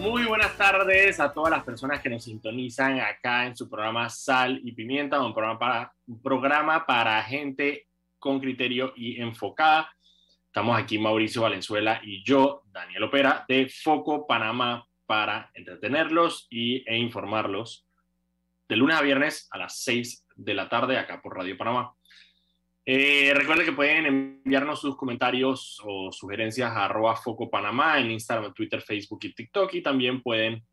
[0.00, 4.58] Muy buenas tardes a todas las personas que nos sintonizan acá en su programa Sal
[4.64, 7.86] y Pimienta, un programa para, un programa para gente
[8.18, 9.94] con criterio y enfocada.
[10.46, 16.96] Estamos aquí Mauricio Valenzuela y yo, Daniel Opera, de Foco Panamá, para entretenerlos y, e
[16.96, 17.86] informarlos
[18.70, 21.92] de lunes a viernes a las 6 de la tarde acá por Radio Panamá.
[22.86, 28.54] Eh, recuerden que pueden enviarnos sus comentarios o sugerencias a arroba Foco Panamá en Instagram,
[28.54, 30.64] Twitter, Facebook y TikTok y también pueden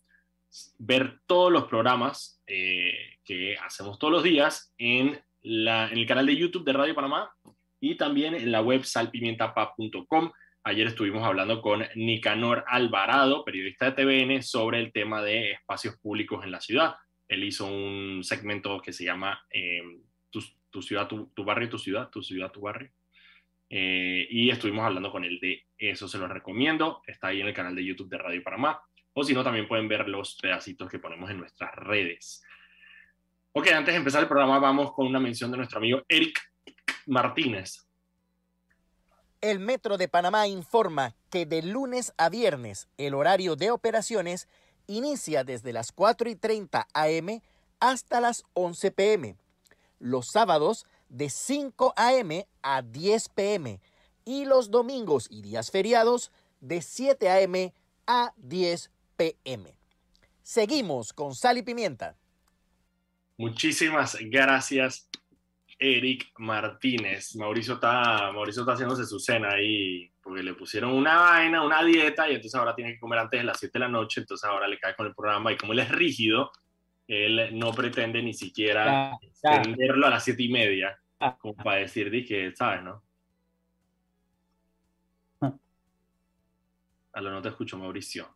[0.79, 6.65] ver todos los programas eh, que hacemos todos los días en, el canal de YouTube
[6.65, 7.31] de Radio Panamá
[7.79, 10.31] y también en la web salpimientapa.com.
[10.63, 16.43] Ayer estuvimos hablando con Nicanor Alvarado, periodista de TVN, sobre el tema de espacios públicos
[16.43, 16.95] en la ciudad.
[17.27, 19.81] Él hizo un segmento que se llama eh,
[20.77, 22.91] tu ciudad, tu, barrio, tu ciudad, tu ciudad, tu barrio.
[23.67, 27.01] Eh, y estuvimos hablando con él de eso, se los recomiendo.
[27.07, 28.79] Está ahí en el canal de YouTube de Radio Panamá.
[29.13, 32.43] O si no, también pueden ver los pedacitos que ponemos en nuestras redes.
[33.53, 36.39] Ok, antes de empezar el programa, vamos con una mención de nuestro amigo Eric
[37.07, 37.87] Martínez.
[39.41, 44.47] El Metro de Panamá informa que de lunes a viernes el horario de operaciones
[44.85, 47.41] inicia desde las 4 y 30 am
[47.79, 49.46] hasta las 11 pm
[49.99, 52.47] los sábados de 5 a.m.
[52.61, 53.79] a 10 p.m.
[54.25, 57.73] y los domingos y días feriados de 7 a.m.
[58.05, 59.73] a 10 p.m.
[60.41, 62.15] Seguimos con Sal y Pimienta.
[63.37, 65.09] Muchísimas gracias,
[65.77, 67.35] Eric Martínez.
[67.35, 72.27] Mauricio está, Mauricio está haciéndose su cena ahí porque le pusieron una vaina, una dieta
[72.29, 74.67] y entonces ahora tiene que comer antes de las 7 de la noche, entonces ahora
[74.67, 76.51] le cae con el programa y como él es rígido,
[77.07, 81.37] él no pretende ni siquiera extenderlo a las siete y media, ah.
[81.37, 83.03] como para decir, dije, ¿sabes, no?
[85.41, 85.53] Ah.
[87.13, 88.27] A lo no te escucho, Mauricio.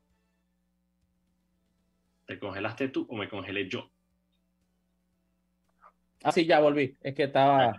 [2.25, 3.91] ¿Te congelaste tú o me congelé yo?
[6.23, 6.97] Ah, sí, ya volví.
[7.01, 7.75] Es que estaba.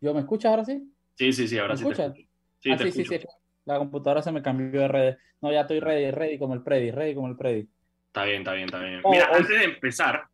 [0.00, 0.92] ¿Yo me escuchas ahora sí?
[1.14, 1.84] Sí, sí, sí, ahora sí.
[1.84, 2.12] Escuchas?
[2.58, 3.20] Sí, ah, sí, sí, sí,
[3.64, 5.18] La computadora se me cambió de redes.
[5.40, 7.68] No, ya estoy ready, ready como el Predi, ready como el Predi.
[8.12, 9.00] Está bien, está bien, está bien.
[9.10, 10.26] Mira, antes de empezar,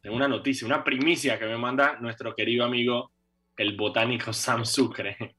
[0.00, 3.10] tengo una noticia, una primicia que me manda nuestro querido amigo,
[3.56, 5.34] el botánico Sam Sucre.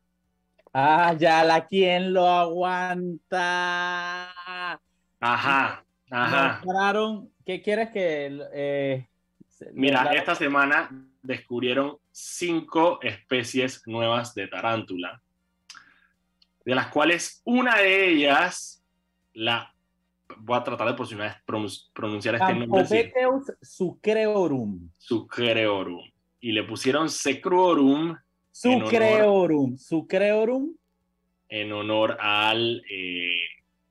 [0.73, 4.29] Ah, ya la quien lo aguanta.
[5.21, 6.61] Ajá, ajá.
[7.45, 8.41] ¿Qué quieres que...
[8.53, 9.07] Eh,
[9.71, 10.89] Mira, esta semana
[11.21, 15.21] descubrieron cinco especies nuevas de tarántula,
[16.65, 18.83] de las cuales una de ellas,
[19.33, 19.73] la
[20.39, 20.93] voy a tratar de
[21.93, 22.85] pronunciar este nombre.
[23.61, 24.89] sucreorum.
[24.97, 26.01] Sucreorum.
[26.39, 28.17] Y le pusieron secrorum.
[28.51, 29.77] Sucreorum.
[29.77, 30.75] Sucreorum.
[31.47, 33.41] En honor al, eh,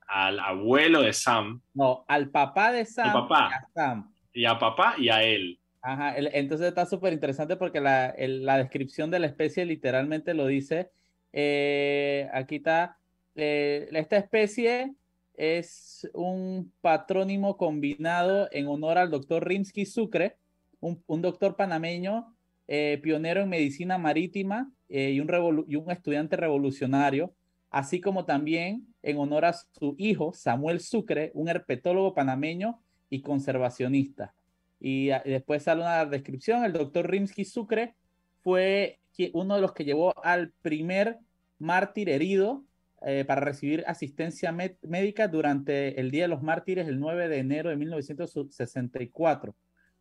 [0.06, 1.60] al abuelo de Sam.
[1.74, 3.12] No, al papá de Sam.
[3.12, 3.50] papá.
[3.50, 4.14] Y a Sam.
[4.32, 5.60] Y a papá y a él.
[5.82, 10.90] Ajá, entonces está súper interesante porque la, la, descripción de la especie literalmente lo dice.
[11.32, 12.98] Eh, aquí está,
[13.34, 14.94] eh, esta especie
[15.40, 20.36] es un patrónimo combinado en honor al doctor Rimsky Sucre,
[20.80, 22.36] un, doctor panameño,
[22.68, 27.32] eh, pionero en medicina marítima eh, y, un y un estudiante revolucionario,
[27.70, 34.34] así como también en honor a su hijo, Samuel Sucre, un herpetólogo panameño y conservacionista.
[34.78, 37.94] Y, y después sale una descripción, el doctor Rimsky Sucre
[38.42, 38.98] fue
[39.32, 41.18] uno de los que llevó al primer
[41.58, 42.62] mártir herido
[43.02, 47.70] eh, para recibir asistencia médica durante el Día de los Mártires, el 9 de enero
[47.70, 49.54] de 1964,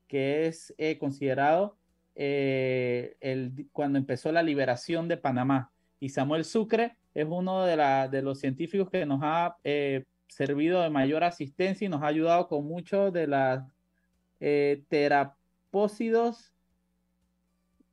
[0.06, 1.78] que es eh, considerado
[2.16, 5.72] eh, el, cuando empezó la liberación de Panamá.
[6.02, 9.56] Y Samuel Sucre es uno de, la, de los científicos que nos ha
[10.28, 13.64] servido de mayor asistencia y nos ha ayudado con muchos de las
[14.90, 16.52] terapósidos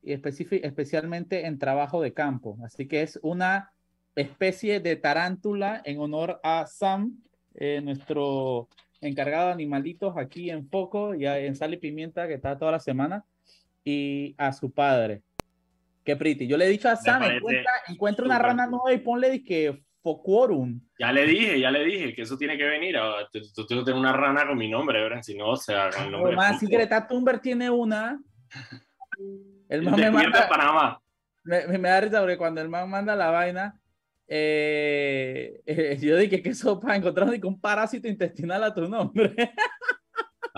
[0.02, 2.58] especialmente en trabajo de campo.
[2.64, 3.72] Así que es una
[4.16, 7.22] especie de tarántula en honor a Sam,
[7.54, 8.68] eh, nuestro
[9.00, 12.80] encargado de animalitos aquí en Foco, ya en Sal y Pimienta, que está toda la
[12.80, 13.24] semana,
[13.84, 15.22] y a su padre.
[16.02, 16.46] Qué pretty.
[16.46, 17.22] Yo le he dicho a Sam,
[17.88, 20.80] encuentra, una rana nueva y ponle que Focorum.
[21.00, 22.96] Ya le dije, ya le dije que eso tiene que venir.
[23.32, 25.22] Tú, tienes una rana con mi nombre, ¿verdad?
[25.22, 26.28] Si no, o sea, el nombre.
[26.28, 28.20] Además, si Greta Thunberg tiene una.
[29.68, 30.48] El man me manda.
[30.48, 31.02] Panamá.
[31.42, 33.80] Me, me, da risa porque cuando el man manda la vaina,
[34.28, 35.62] eh,
[36.00, 39.34] yo dije que eso para encontrar un parásito intestinal a tu nombre.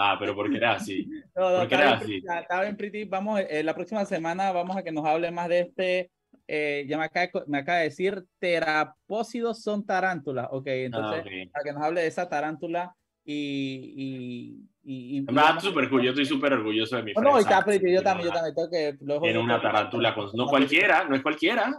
[0.01, 1.11] Ah, pero porque era así.
[1.35, 2.21] No, no, está, bien, así?
[2.63, 3.05] bien, Pretty.
[3.07, 6.13] Vamos, eh, la próxima semana vamos a que nos hable más de este
[6.47, 10.47] eh, ya me acaba, me acaba, de decir, terapósidos son tarántulas.
[10.53, 12.95] Ok, entonces, Ah, para que nos hable de esa tarántula
[13.25, 14.63] y...
[14.85, 17.65] y, y, y Va súper cool, yo estoy súper orgulloso de mi No, está, yo
[17.65, 18.97] también, yo una- también tengo que...
[19.01, 20.31] luego- Tiene una tarántula con...
[20.35, 21.75] No cualquiera, no es cualquiera.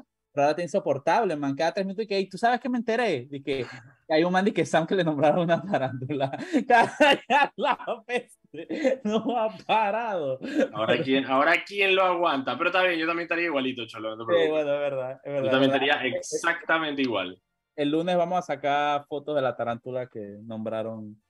[0.50, 1.56] Está insoportable, man.
[1.56, 3.25] Cada tres minutos y que, "Ey, ¿tú sabes que me enteré?
[3.30, 3.65] De que,
[4.09, 6.31] hay un man de que Sam que le nombraron una tarántula.
[7.57, 10.39] La peste no ha parado.
[10.74, 12.57] Ahora quién, ahora quién lo aguanta.
[12.57, 14.15] Pero está bien, yo también estaría igualito, Cholo.
[14.15, 15.45] no Sí, bueno, es verdad, es verdad.
[15.45, 15.88] yo también verdad.
[15.95, 17.39] estaría exactamente igual.
[17.75, 21.21] El lunes vamos a sacar fotos de la tarántula que nombraron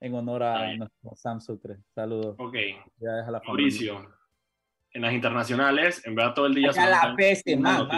[0.00, 1.76] en honor a nuestro Sam Sucre.
[1.94, 2.34] Saludos.
[2.38, 2.56] Ok,
[2.98, 3.40] Ya a la.
[3.46, 4.04] Mauricio.
[4.94, 6.70] En las internacionales, en verdad todo el día...
[6.72, 7.88] Solo la peste, man,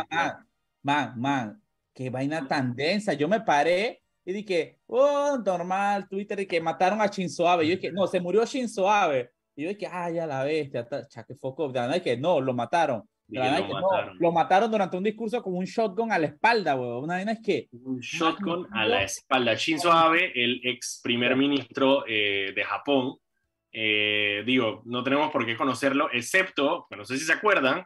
[0.84, 1.60] man, man,
[1.92, 3.14] qué vaina tan densa.
[3.14, 7.66] Yo me paré y dije, oh, normal, Twitter, y que mataron a Shinzo Abe.
[7.66, 9.30] Yo dije, no, se murió Shinzo Abe.
[9.56, 11.68] Y yo dije, ah, ya la bestia, chaque foco.
[11.68, 13.02] De la nada que no, lo mataron.
[13.26, 16.76] De la que no, lo mataron durante un discurso con un shotgun a la espalda,
[16.76, 17.04] weón.
[17.04, 19.54] Una vaina es que, Un shotgun a la espalda.
[19.54, 23.16] Shinzo Abe, el ex primer ministro eh, de Japón,
[23.72, 27.84] eh, digo, no tenemos por qué conocerlo, excepto, no sé si se acuerdan,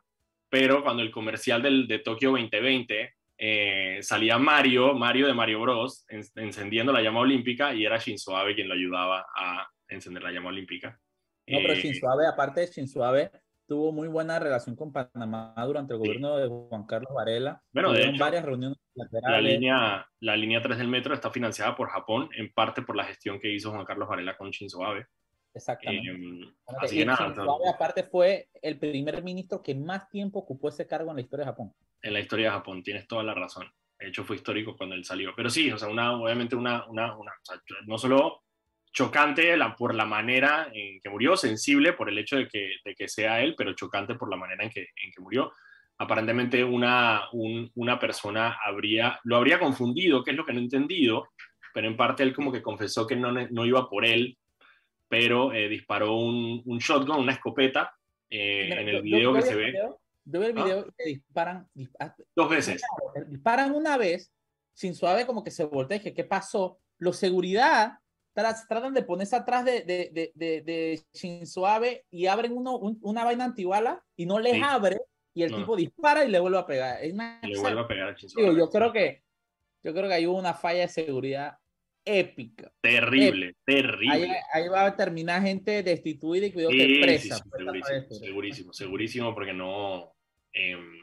[0.48, 6.04] pero cuando el comercial del, de Tokio 2020 eh, salía Mario, Mario de Mario Bros,
[6.08, 10.32] en- encendiendo la llama olímpica y era Shinzo Abe quien lo ayudaba a encender la
[10.32, 10.98] llama olímpica.
[11.46, 13.30] no, pero Eh, Shinzo Abe, aparte de Shinzo Abe,
[13.66, 17.60] tuvo muy buena relación con Panamá durante el gobierno de Juan Carlos Varela.
[17.72, 19.52] Bueno, de hecho, varias reuniones la bilaterales.
[19.52, 23.38] línea, la línea 3 del metro está financiada por Japón, en parte por la gestión
[23.38, 25.06] que hizo Juan Carlos Varela con Shinzo Abe.
[25.54, 26.10] Exactamente.
[26.10, 30.86] Eh, así que nada, Shinzo aparte fue el primer ministro que más tiempo ocupó ese
[30.86, 31.72] cargo en la historia de Japón.
[32.02, 33.66] en la historia de Japón, tienes toda la razón.
[33.98, 35.32] De hecho, fue histórico cuando él salió.
[35.34, 38.44] Pero sí, o sea, una, obviamente una, una, una o sea, no solo
[38.92, 42.94] chocante la, por la manera en que murió, sensible por el hecho de que, de
[42.94, 45.52] que sea él, pero chocante por la manera en que, en que murió.
[45.98, 50.62] Aparentemente una, un- una persona habría, lo habría confundido, que es lo que no he
[50.62, 51.28] entendido,
[51.74, 54.38] pero en parte él como que confesó que no, no iba por él,
[55.08, 57.94] pero eh, disparó un, un shotgun, una escopeta,
[58.30, 60.00] eh, Mira, en yo- el yo- video yo que vi se ve video-
[60.30, 60.64] Yo vi el ¿Ah?
[60.64, 62.82] video que disparan, dispa- dos veces.
[63.28, 64.30] disparan una vez,
[64.74, 66.78] sin suave como que se voltea, y que qué pasó.
[66.98, 67.92] Los seguridad
[68.36, 72.76] tra- tratan de ponerse atrás de, de, de, de, de Shinzo Abe y abren uno,
[72.76, 74.60] un- una vaina antibala y no les Sí.
[74.62, 74.98] abre
[75.34, 75.56] y el No.
[75.58, 77.02] tipo dispara y le vuelve a pegar.
[77.02, 79.22] Es una- Y le vuelve a pegar a Digo, yo creo que
[79.82, 81.56] yo creo que hay una falla de seguridad
[82.04, 82.72] épica.
[82.80, 84.36] Terrible, terrible.
[84.52, 87.36] ahí va a terminar gente destituida y cuidado Sí, que presa.
[87.36, 88.14] sí, segurísimo, esto.
[88.14, 90.12] segurísimo, segurísimo, porque no,
[90.52, 91.00] em,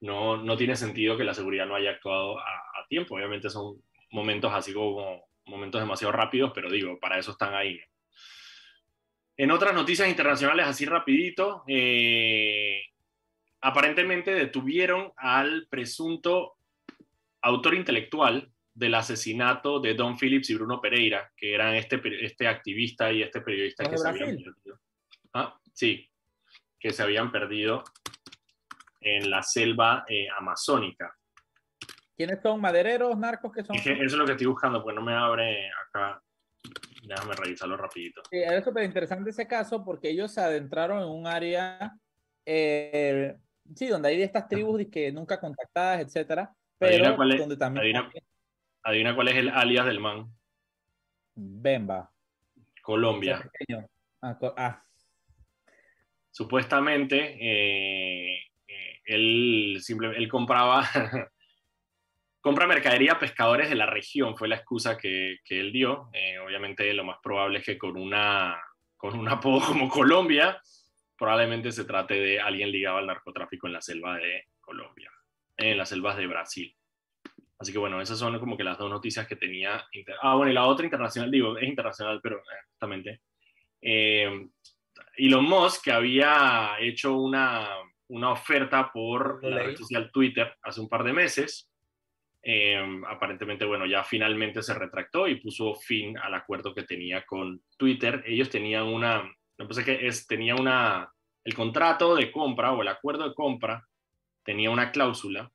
[0.00, 3.14] no, no tiene sentido que la seguridad no haya actuado a, a tiempo.
[3.16, 7.80] Obviamente son momentos así como momentos demasiado rápidos, pero digo, para eso están ahí.
[9.36, 12.82] En otras noticias internacionales, así rapidito, eh,
[13.60, 16.54] aparentemente detuvieron al presunto
[17.40, 23.12] autor intelectual del asesinato de Don Phillips y Bruno Pereira, que eran este, este activista
[23.12, 24.44] y este periodista ¿Los que se habían Brasil?
[24.54, 24.80] perdido.
[25.34, 26.08] Ah, sí,
[26.78, 27.84] que se habían perdido
[29.00, 31.14] en la selva eh, amazónica.
[32.16, 32.60] ¿Quiénes son?
[32.60, 33.52] ¿Madereros, narcos?
[33.52, 33.76] que son?
[33.76, 36.22] Es que eso es lo que estoy buscando, porque no me abre acá.
[37.04, 38.22] Déjame revisarlo rapidito.
[38.30, 41.92] Sí, era súper interesante ese caso porque ellos se adentraron en un área,
[42.46, 43.34] eh,
[43.74, 47.56] sí, donde hay de estas tribus que nunca contactadas, etcétera, Adivina pero cuál es- donde
[47.56, 48.12] también adivina-
[48.84, 50.26] Adivina cuál es el alias del man.
[51.34, 52.12] Bemba,
[52.82, 53.50] Colombia.
[54.20, 54.84] Ah, co- ah,
[56.30, 60.82] Supuestamente, eh, eh, él, simple- él compraba,
[62.40, 66.08] compra mercadería a pescadores de la región, fue la excusa que, que él dio.
[66.12, 68.60] Eh, obviamente lo más probable es que con, una,
[68.96, 70.60] con un apodo como Colombia,
[71.16, 75.10] probablemente se trate de alguien ligado al narcotráfico en la selva de Colombia,
[75.56, 76.76] en las selvas de Brasil.
[77.62, 79.86] Así que bueno, esas son como que las dos noticias que tenía.
[80.20, 83.20] Ah, bueno, y la otra internacional, digo, es internacional, pero eh, justamente.
[83.80, 84.48] Eh,
[85.16, 87.68] Elon Musk, que había hecho una,
[88.08, 91.70] una oferta por la red social Twitter hace un par de meses,
[92.42, 97.62] eh, aparentemente, bueno, ya finalmente se retractó y puso fin al acuerdo que tenía con
[97.76, 98.24] Twitter.
[98.26, 99.22] Ellos tenían una,
[99.56, 101.08] no sé qué es, tenía una,
[101.44, 103.86] el contrato de compra o el acuerdo de compra
[104.42, 105.48] tenía una cláusula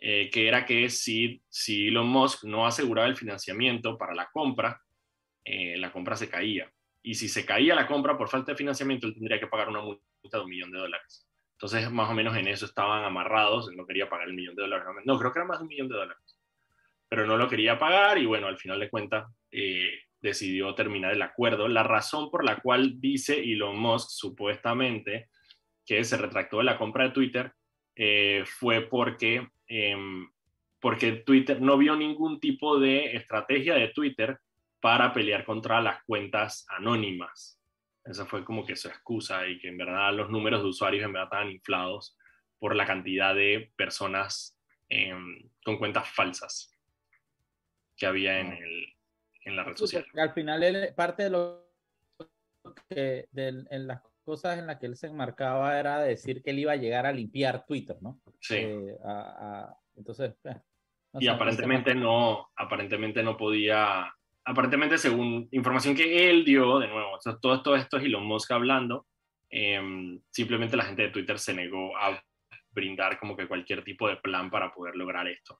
[0.00, 4.80] eh, que era que si, si Elon Musk no aseguraba el financiamiento para la compra,
[5.44, 6.72] eh, la compra se caía.
[7.02, 9.82] Y si se caía la compra por falta de financiamiento, él tendría que pagar una
[9.82, 10.00] multa
[10.38, 11.26] de un millón de dólares.
[11.52, 14.62] Entonces, más o menos en eso estaban amarrados, él no quería pagar el millón de
[14.62, 14.86] dólares.
[15.04, 16.38] No, creo que era más de un millón de dólares.
[17.08, 19.90] Pero no lo quería pagar y bueno, al final de cuentas eh,
[20.22, 21.68] decidió terminar el acuerdo.
[21.68, 25.28] La razón por la cual dice Elon Musk supuestamente
[25.84, 27.52] que se retractó de la compra de Twitter
[27.96, 30.28] eh, fue porque, em,
[30.80, 34.38] porque Twitter no vio ningún tipo de estrategia de Twitter
[34.80, 37.60] para pelear contra las cuentas anónimas.
[38.04, 41.12] Esa fue como que su excusa y que en verdad los números de usuarios en
[41.12, 42.18] verdad estaban inflados
[42.58, 44.58] por la cantidad de personas
[44.88, 46.76] em, con cuentas falsas
[47.96, 48.94] que había en, el,
[49.44, 50.04] en la red social.
[50.14, 51.70] Al final, parte de lo
[52.88, 56.70] que en las cosas en las que él se enmarcaba era decir que él iba
[56.70, 58.20] a llegar a limpiar Twitter, ¿no?
[58.38, 58.54] Sí.
[58.58, 58.96] Eh,
[59.96, 60.54] entonces, eh,
[61.18, 64.08] y aparentemente no, aparentemente no podía,
[64.44, 69.08] aparentemente según información que él dio, de nuevo, todo, esto es Elon Musk hablando,
[69.48, 72.22] em, simplemente la gente de Twitter se negó a
[72.70, 75.58] brindar como que cualquier tipo de plan para poder lograr esto.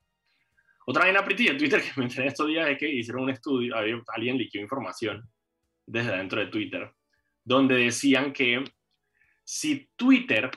[0.87, 3.75] Otra vaina pretty de Twitter que me enteré estos días es que hicieron un estudio,
[3.75, 5.29] alguien liquidó información
[5.85, 6.89] desde dentro de Twitter
[7.50, 8.62] donde decían que
[9.42, 10.49] si Twitter,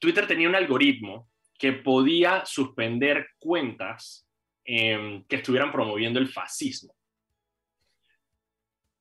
[0.00, 4.28] Twitter tenía un algoritmo que podía suspender cuentas
[4.64, 6.92] em, que estuvieran promoviendo el fascismo.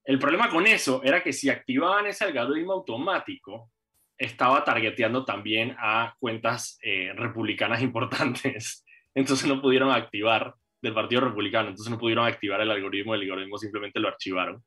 [0.03, 3.71] El problema con eso era que si activaban ese algoritmo automático,
[4.15, 8.85] estaba targeteando también a cuentas eh, republicanas importantes.
[9.15, 13.57] Entonces no pudieron activar del Partido Republicano, entonces no pudieron activar el algoritmo, el algoritmo
[13.57, 14.63] simplemente lo archivaron.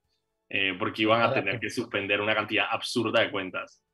[0.53, 3.85] Eh, porque iban a tener que suspender una cantidad absurda de cuentas.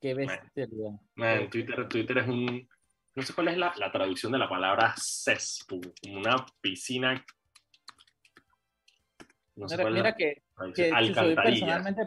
[0.00, 0.68] Qué bestia.
[1.48, 2.68] Twitter, Twitter es un,
[3.14, 7.24] no sé cuál es la, la traducción de la palabra cesspool, una piscina.
[9.54, 10.42] No sé mira, mira que,
[10.74, 10.92] que
[11.36, 12.02] personalmente,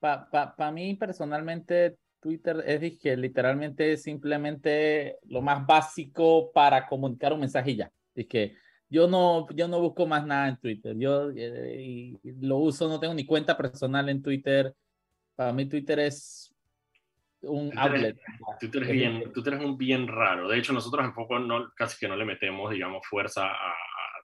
[0.00, 6.86] para pa, pa, mí personalmente Twitter es que literalmente es simplemente lo más básico para
[6.86, 7.92] comunicar un mensaje y ya.
[8.14, 8.56] Es que
[8.92, 10.94] yo no, yo no busco más nada en Twitter.
[10.98, 14.74] Yo eh, lo uso, no tengo ni cuenta personal en Twitter.
[15.34, 16.54] Para mí Twitter es
[17.40, 18.18] un outlet.
[18.60, 20.46] Twitter, es bien, Twitter es un bien raro.
[20.46, 23.74] De hecho, nosotros en poco no, casi que no le metemos, digamos, fuerza a,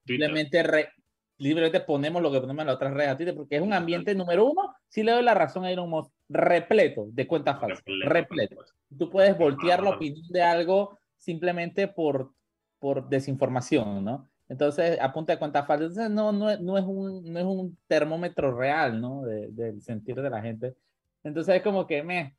[0.04, 0.26] Twitter.
[0.26, 0.90] Simplemente,
[1.38, 4.14] libremente ponemos lo que ponemos en las otras redes a Twitter, porque es un ambiente
[4.14, 5.90] número uno, si le doy la razón a Elon
[6.28, 7.82] repleto de cuentas falsas.
[8.04, 8.56] Repleto.
[8.98, 12.34] Tú puedes voltear la opinión de algo simplemente por,
[12.78, 14.28] por desinformación, ¿no?
[14.48, 15.84] Entonces, a punta de cuenta falsa.
[15.84, 19.22] Entonces, no, no, no, es un, no es un termómetro real, ¿no?
[19.22, 20.74] De, del sentir de la gente.
[21.22, 22.34] Entonces, es como que, me,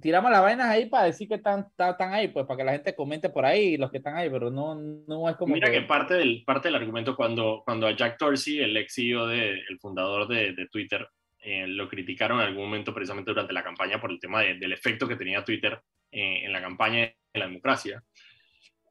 [0.00, 2.94] tiramos las vainas ahí para decir que están, están, ahí, pues para que la gente
[2.94, 5.54] comente por ahí los que están ahí, pero no, no es como.
[5.54, 9.26] Mira que, parte, del, parte del argumento, cuando, cuando a Jack Dorsey, el ex CEO,
[9.26, 11.08] de, el fundador de, de Twitter,
[11.40, 15.08] eh, lo criticaron en algún momento precisamente durante la campaña por el tema del efecto
[15.08, 15.80] que tenía Twitter
[16.12, 18.04] eh, en la campaña de la democracia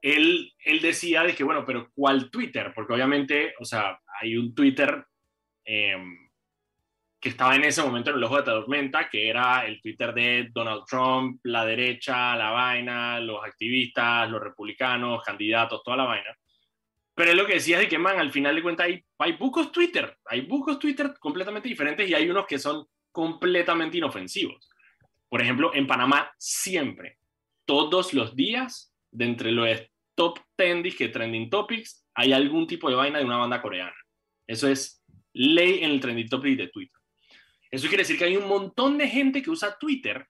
[0.01, 2.71] él, él decía de que, bueno, pero ¿cuál Twitter?
[2.73, 5.05] Porque obviamente, o sea, hay un Twitter
[5.63, 6.29] em,
[7.19, 10.49] que estaba en ese momento en el ojo de tormenta, que era el Twitter de
[10.51, 16.35] Donald Trump, la derecha, la vaina, los activistas, los republicanos, candidatos, toda la vaina.
[17.13, 19.33] Pero él lo que decía es de que, man, al final de cuentas hay, hay
[19.33, 24.67] bucos Twitter, hay bucos Twitter completamente diferentes y hay unos que son completamente inofensivos.
[25.29, 27.19] Por ejemplo, en Panamá siempre,
[27.65, 29.67] todos los días, de entre los
[30.21, 33.95] top 10 que trending topics, hay algún tipo de vaina de una banda coreana.
[34.45, 37.01] Eso es ley en el trending topic de Twitter.
[37.71, 40.23] Eso quiere decir que hay un montón de gente que usa Twitter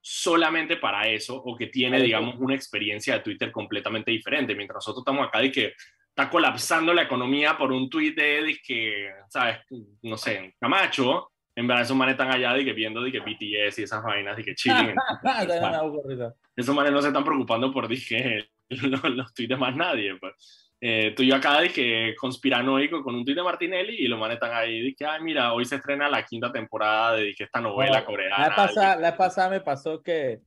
[0.00, 5.02] solamente para eso o que tiene, digamos, una experiencia de Twitter completamente diferente, mientras nosotros
[5.02, 5.74] estamos acá de que
[6.08, 9.58] está colapsando la economía por un tweet de, que, ¿sabes?
[10.00, 13.80] No sé, Camacho, en verdad esos manes están allá de que viendo de que BTS
[13.80, 14.94] y esas vainas de que chilling.
[16.56, 18.48] esos manes no se están preocupando por dije,
[18.90, 20.16] los, los tweets de más nadie.
[20.18, 20.72] Pues.
[20.80, 24.34] Eh, tú y yo acá dije conspiranoico con un tweet de Martinelli y los manes
[24.34, 28.04] están ahí dije, ay, mira, hoy se estrena la quinta temporada de dije, esta novela
[28.04, 28.48] coreana.
[28.48, 30.40] La pasada, la pasada me pasó que,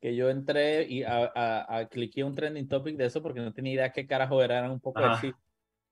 [0.00, 3.52] que yo entré y a, a, a cliqué un trending topic de eso porque no
[3.52, 5.32] tenía idea qué carajo era, eran un poco así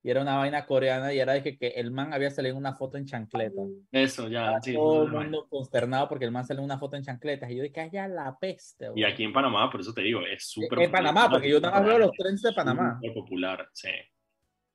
[0.05, 2.75] y era una vaina coreana y era de que, que el man había salido una
[2.75, 3.63] foto en chancleta.
[3.91, 4.61] Eso, ya.
[4.61, 7.63] Sí, todo el mundo consternado porque el man salió una foto en chancletas y yo
[7.63, 8.91] dije, allá la peste.
[8.95, 11.79] Y aquí en Panamá, por eso te digo, es súper En Panamá, porque yo nada
[11.79, 13.01] más veo los trends de Panamá.
[13.03, 13.89] Es popular, sí.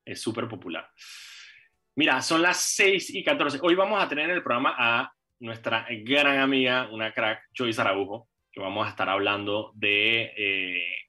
[0.04, 0.90] Es súper popular.
[1.96, 3.60] Mira, son las 6 y 14.
[3.62, 8.30] Hoy vamos a tener en el programa a nuestra gran amiga, una crack, Joyce Araujo,
[8.52, 11.09] que vamos a estar hablando de eh,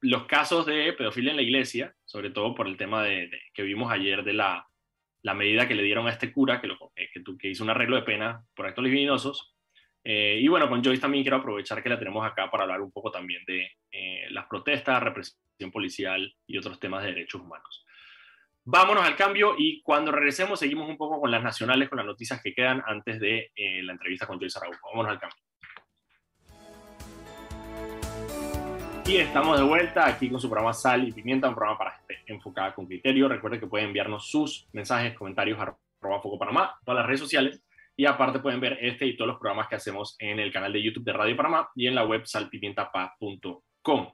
[0.00, 3.90] los casos de pedofilia en la iglesia, sobre todo por el tema de, que vimos
[3.90, 4.66] ayer de la,
[5.22, 7.96] la, medida que le dieron a este cura que, lo, que, que hizo un arreglo
[7.96, 9.54] de pena por actos libidinosos.
[10.04, 12.92] Eh, y bueno, con Joyce también quiero aprovechar que la tenemos acá para hablar un
[12.92, 17.84] poco también de eh, las protestas, represión policial y otros temas de derechos humanos.
[18.64, 22.40] Vámonos al cambio y cuando regresemos seguimos un poco con las nacionales, con las noticias
[22.42, 24.88] que quedan antes de eh, la entrevista con Joyce Araújo.
[24.90, 25.47] Vámonos al cambio.
[29.08, 32.24] Y estamos de vuelta aquí con su programa Sal y Pimienta, un programa para gente
[32.26, 33.26] enfocada con criterio.
[33.26, 37.62] Recuerden que pueden enviarnos sus mensajes, comentarios a Foco Panamá, todas las redes sociales.
[37.96, 40.82] Y aparte pueden ver este y todos los programas que hacemos en el canal de
[40.82, 44.12] YouTube de Radio Panamá y en la web salpimientapa.com.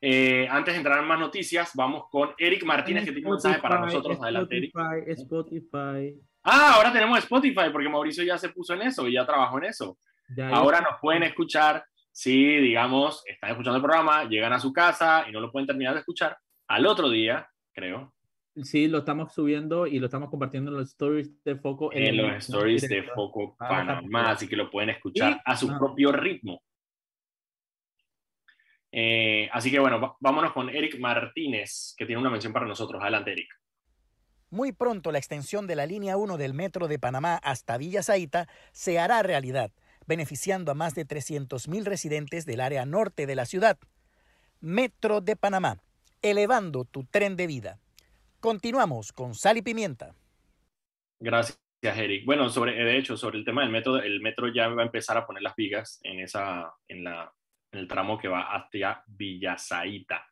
[0.00, 3.60] Eh, antes de entrar en más noticias, vamos con Eric Martínez, que tiene un mensaje
[3.60, 4.18] para nosotros.
[4.20, 4.74] Adelante, Eric.
[5.06, 6.20] Spotify.
[6.42, 9.66] Ah, ahora tenemos Spotify, porque Mauricio ya se puso en eso y ya trabajó en
[9.66, 9.96] eso.
[10.52, 11.84] ahora nos pueden escuchar
[12.14, 15.94] si, digamos, están escuchando el programa, llegan a su casa y no lo pueden terminar
[15.94, 18.14] de escuchar, al otro día, creo.
[18.62, 21.92] Sí, lo estamos subiendo y lo estamos compartiendo en los stories de Foco.
[21.92, 26.12] En, los stories de Foco ah, Panamá, así que lo pueden escuchar a su propio
[26.12, 26.62] ritmo.
[28.92, 33.02] Eh, así que bueno, vámonos con Eric Martínez, que tiene una mención para nosotros.
[33.02, 33.48] Adelante, Eric.
[34.50, 38.46] Muy pronto la extensión de la línea 1 del metro de Panamá hasta Villa Zaita
[38.70, 39.72] se hará realidad,
[40.06, 43.78] beneficiando a más de 300.000 residentes del área norte de la ciudad.
[44.60, 45.78] Metro de Panamá,
[46.22, 47.78] elevando tu tren de vida.
[48.40, 50.14] Continuamos con Sal y Pimienta.
[51.18, 52.24] Gracias, Eric.
[52.26, 55.16] Bueno, sobre, de hecho, sobre el tema del metro, el metro ya va a empezar
[55.16, 57.32] a poner las vigas en, esa, en, la,
[57.72, 60.26] en el tramo que va hacia Villa Zaita.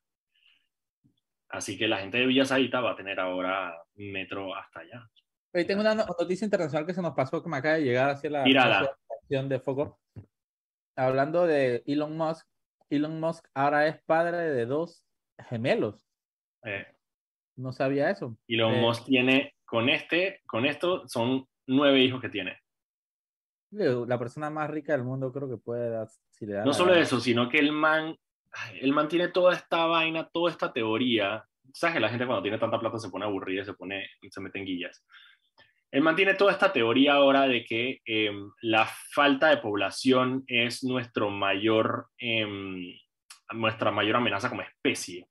[1.48, 2.44] Así que la gente de Villa
[2.80, 5.08] va a tener ahora metro hasta allá.
[5.54, 8.30] Hoy tengo una noticia internacional que se nos pasó que me acaba de llegar hacia
[8.30, 8.42] la
[9.32, 9.98] acción de foco.
[10.94, 12.46] Hablando de Elon Musk,
[12.90, 15.06] Elon Musk ahora es padre de dos
[15.48, 16.06] gemelos.
[16.64, 16.86] Eh,
[17.56, 18.36] no sabía eso.
[18.46, 22.58] Elon eh, Musk tiene, con este, con esto, son nueve hijos que tiene.
[23.70, 27.18] La persona más rica del mundo creo que puede dar, si le No solo eso,
[27.18, 28.14] sino que el man
[28.82, 31.42] él mantiene toda esta vaina, toda esta teoría.
[31.72, 34.58] Sabes que la gente cuando tiene tanta plata se pone aburrida, se pone, se mete
[34.58, 35.02] en guillas.
[35.92, 41.28] Él mantiene toda esta teoría ahora de que em, la falta de población es nuestro
[41.28, 42.98] mayor, em,
[43.52, 45.26] nuestra mayor amenaza como especie.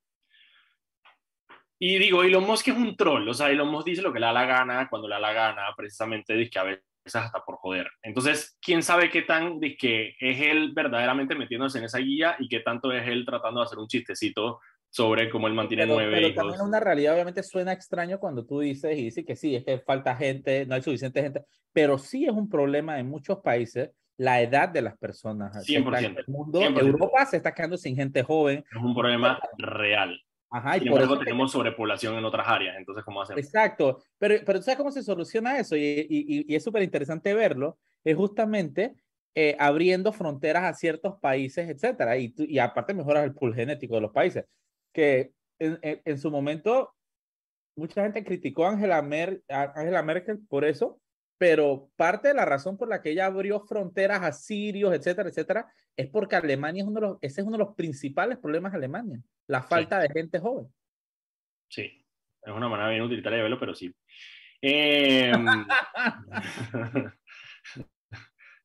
[1.80, 4.26] Y digo, Elon Musk es un troll, o sea, Elon Musk dice lo que le
[4.26, 7.56] da la gana cuando le da la gana, precisamente dice que a veces hasta por
[7.56, 7.90] joder.
[8.00, 12.48] Entonces, ¿quién sabe qué tan de que es él verdaderamente metiéndose en esa guía y
[12.48, 14.60] qué tanto es él tratando de hacer un chistecito
[14.92, 18.60] sobre cómo él mantiene pero, nueve pero también una realidad obviamente suena extraño cuando tú
[18.60, 22.26] dices y dices que sí, es que falta gente, no hay suficiente gente, pero sí
[22.26, 25.56] es un problema en muchos países la edad de las personas.
[25.66, 26.18] 100%.
[26.18, 28.62] El mundo, Europa se está quedando sin gente joven.
[28.70, 30.20] Es un problema real.
[30.50, 33.42] Ajá, y por eso tenemos sobrepoblación en otras áreas, entonces, ¿cómo hacemos?
[33.42, 35.74] Exacto, pero, pero ¿sabes cómo se soluciona eso?
[35.74, 38.94] Y, y, y es súper interesante verlo, es justamente
[39.34, 44.02] eh, abriendo fronteras a ciertos países, etcétera, y, y aparte mejoras el pool genético de
[44.02, 44.44] los países,
[44.92, 46.94] que en, en, su momento
[47.76, 51.00] mucha gente criticó a Angela, Mer Angela Merkel por eso,
[51.38, 55.72] pero parte de la razón por la que ella abrió fronteras a sirios, etcétera, etcétera,
[55.96, 58.78] es porque Alemania es uno de los, ese es uno de los principales problemas de
[58.78, 60.66] Alemania, la falta de gente joven.
[61.68, 62.04] Sí,
[62.42, 63.94] es una manera bien utilitaria de verlo, pero sí.
[64.60, 65.46] Em,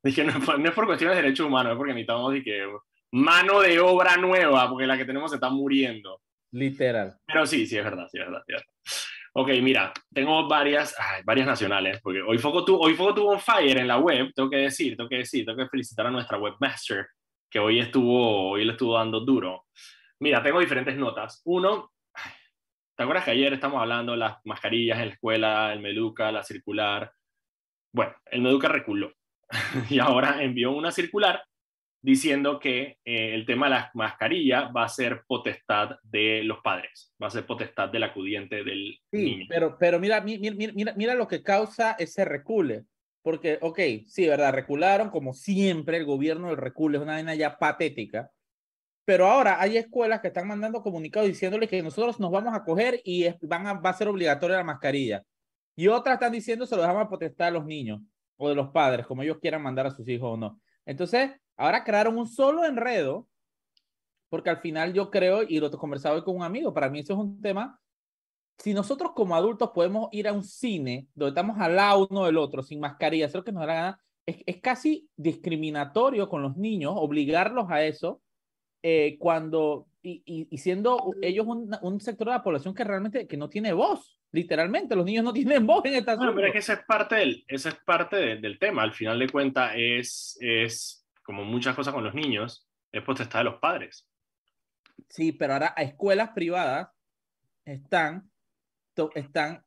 [0.03, 2.77] dije, no, es por cuestiones de derechos humanos, es porque necesitamos que
[3.11, 6.21] mano de obra nueva, porque la que tenemos se está muriendo.
[6.51, 7.17] Literal.
[7.25, 8.43] Pero sí, sí, es verdad, sí, es verdad.
[8.45, 9.17] Sí, es verdad.
[9.39, 13.77] Ok, mira, tengo varias, varias nacionales, porque hoy Foco, tuvo, hoy Foco tuvo un fire
[13.77, 17.05] en la web, tengo que decir, tengo que decir, tengo que felicitar a nuestra webmaster,
[17.47, 19.65] que hoy estuvo, hoy le estuvo dando duro.
[20.19, 21.41] Mira, tengo diferentes notas.
[21.45, 21.91] Uno,
[22.95, 26.41] ¿te acuerdas que ayer estamos hablando de las mascarillas en la escuela, el Meduca, la
[26.41, 27.11] circular?
[27.93, 29.13] Bueno, el Meduca reculó
[29.91, 31.43] y ahora envió una circular
[32.01, 37.13] diciendo que eh, el tema de la mascarilla va a ser potestad de los padres,
[37.21, 39.45] va a ser potestad del acudiente del sí, niño.
[39.49, 42.85] Pero, pero mira, mira, mira, mira lo que causa ese recule.
[43.21, 44.53] Porque, ok, sí, ¿verdad?
[44.53, 48.31] Recularon, como siempre, el gobierno del recule es una vaina ya patética.
[49.03, 53.01] Pero ahora hay escuelas que están mandando comunicados diciéndole que nosotros nos vamos a coger
[53.03, 55.23] y van a, va a ser obligatoria la mascarilla.
[55.75, 58.01] Y otras están diciendo se lo dejamos a potestad a los niños
[58.37, 60.61] o de los padres, como ellos quieran mandar a sus hijos o no.
[60.85, 63.27] Entonces, Ahora crearon un solo enredo,
[64.29, 66.99] porque al final yo creo, y lo he conversado hoy con un amigo, para mí
[66.99, 67.79] eso es un tema,
[68.57, 72.37] si nosotros como adultos podemos ir a un cine donde estamos al lado uno del
[72.37, 76.41] otro, sin mascarilla, hacer lo que nos da la gana, es, es casi discriminatorio con
[76.41, 78.21] los niños, obligarlos a eso,
[78.83, 83.37] eh, cuando, y, y, siendo ellos un, un, sector de la población que realmente que
[83.37, 86.59] no tiene voz, literalmente, los niños no tienen voz en esta Bueno, pero es que
[86.59, 90.96] esa es parte del, esa es parte del tema, al final de cuentas es, es
[91.27, 94.07] como muchas cosas con los niños, es potestad de los padres.
[95.09, 96.87] Sí, pero ahora a escuelas privadas
[97.65, 98.31] están,
[99.13, 99.65] están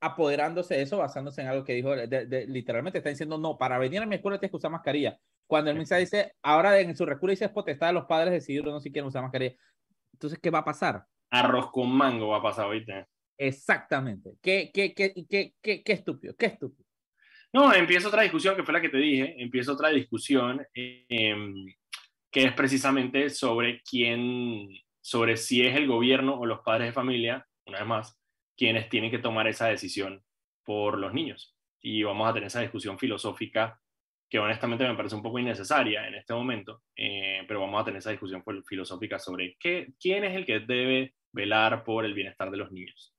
[0.00, 4.06] apoderándose de eso basándose en algo que dijo, literalmente está diciendo, no, para venir a
[4.06, 5.16] mi escuela tienes que usar mascarilla.
[5.46, 8.64] Cuando el mensaje dice, ahora en su recurso dice es potestad de los padres decidir
[8.64, 9.54] no si quieren usar mascarilla.
[10.12, 11.06] Entonces, ¿qué va a pasar?
[11.30, 13.06] Arroz con mango va a pasar ahorita.
[13.36, 14.36] Exactamente.
[14.42, 16.34] ¿Qué, qué, qué, qué, qué, qué estúpido?
[16.36, 16.87] ¿Qué estúpido?
[17.52, 19.34] No, empieza otra discusión que fue la que te dije.
[19.42, 21.44] Empieza otra discusión eh,
[22.30, 24.68] que es precisamente sobre quién,
[25.00, 28.20] sobre si es el gobierno o los padres de familia, una vez más,
[28.56, 30.22] quienes tienen que tomar esa decisión
[30.64, 31.56] por los niños.
[31.80, 33.80] Y vamos a tener esa discusión filosófica
[34.28, 37.98] que honestamente me parece un poco innecesaria en este momento, eh, pero vamos a tener
[37.98, 42.58] esa discusión filosófica sobre qué, quién es el que debe velar por el bienestar de
[42.58, 43.14] los niños.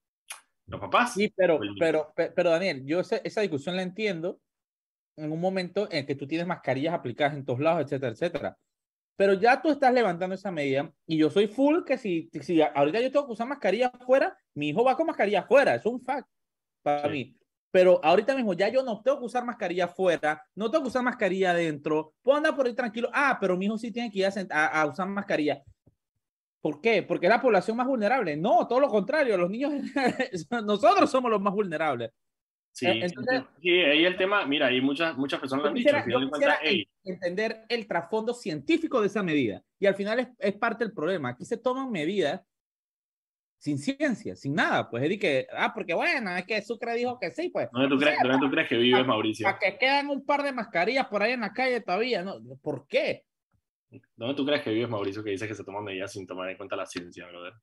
[0.70, 1.14] ¿Los papás?
[1.14, 4.40] Sí, pero, pero, pero, Daniel, yo esa, esa discusión la entiendo
[5.18, 8.58] en un momento en que tú tienes mascarillas aplicadas en todos lados, etcétera, etcétera.
[9.18, 13.02] Pero ya tú estás levantando esa medida y yo soy full que si, si ahorita
[13.02, 16.30] yo tengo que usar mascarilla afuera, mi hijo va con mascarilla afuera, es un fact
[16.82, 17.36] para mí.
[17.72, 21.04] Pero ahorita mismo ya yo no tengo que usar mascarilla afuera, no tengo que usar
[21.04, 23.10] mascarilla adentro, puedo andar por ahí tranquilo.
[23.14, 25.62] Ah, pero mi hijo sí tiene que ir a, a, usar mascarilla.
[26.62, 27.04] ¿Por qué?
[27.04, 28.36] Porque es la población más vulnerable.
[28.36, 29.72] No, todo lo contrario, los niños,
[30.66, 32.12] nosotros somos los más vulnerables.
[32.72, 35.90] Sí, eh, Entonces, sí, ahí el tema, mira, hay muchas, muchas personas lo han dicho.
[37.04, 39.64] entender el trasfondo científico de esa medida.
[39.80, 41.30] Y al final es, es, parte del problema.
[41.30, 42.42] Aquí se toman medidas
[43.60, 44.90] sin ciencia, sin nada.
[44.90, 47.70] Pues es que, ah, porque bueno, es que Sucre dijo que sí, pues.
[47.72, 49.46] ¿Dónde tú, crees, ¿dónde tú crees que vives, Mauricio?
[49.46, 52.36] Para que quedan un par de mascarillas por ahí en la calle todavía, ¿no?
[52.62, 53.26] ¿Por qué?
[54.16, 56.58] ¿Dónde tú crees que vives, Mauricio, que dice que se toman medidas sin tomar en
[56.58, 57.54] cuenta la ciencia, brother?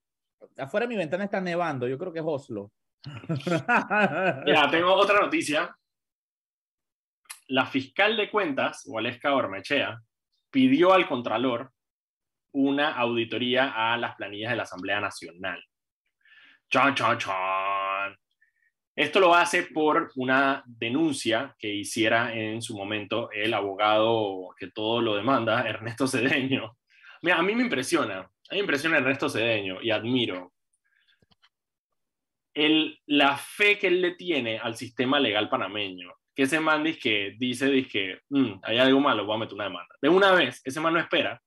[0.58, 2.72] Afuera de mi ventana está nevando, yo creo que es Oslo.
[4.46, 5.76] ya, tengo otra noticia.
[7.48, 10.00] La fiscal de cuentas, Waleska Ormechea,
[10.50, 11.70] pidió al Contralor
[12.52, 15.62] una auditoría a las planillas de la Asamblea Nacional.
[16.68, 17.34] Chan, chan, chan.
[18.96, 25.02] Esto lo hace por una denuncia que hiciera en su momento el abogado que todo
[25.02, 26.78] lo demanda, Ernesto Cedeño.
[27.20, 30.54] Mira, a mí me impresiona, a mí me impresiona Ernesto Cedeño y admiro
[32.54, 36.12] el, la fe que él le tiene al sistema legal panameño.
[36.34, 39.64] Que ese man dice que, dice, que mm, hay algo malo, voy a meter una
[39.64, 39.94] demanda.
[40.00, 41.40] De una vez, ese man no espera.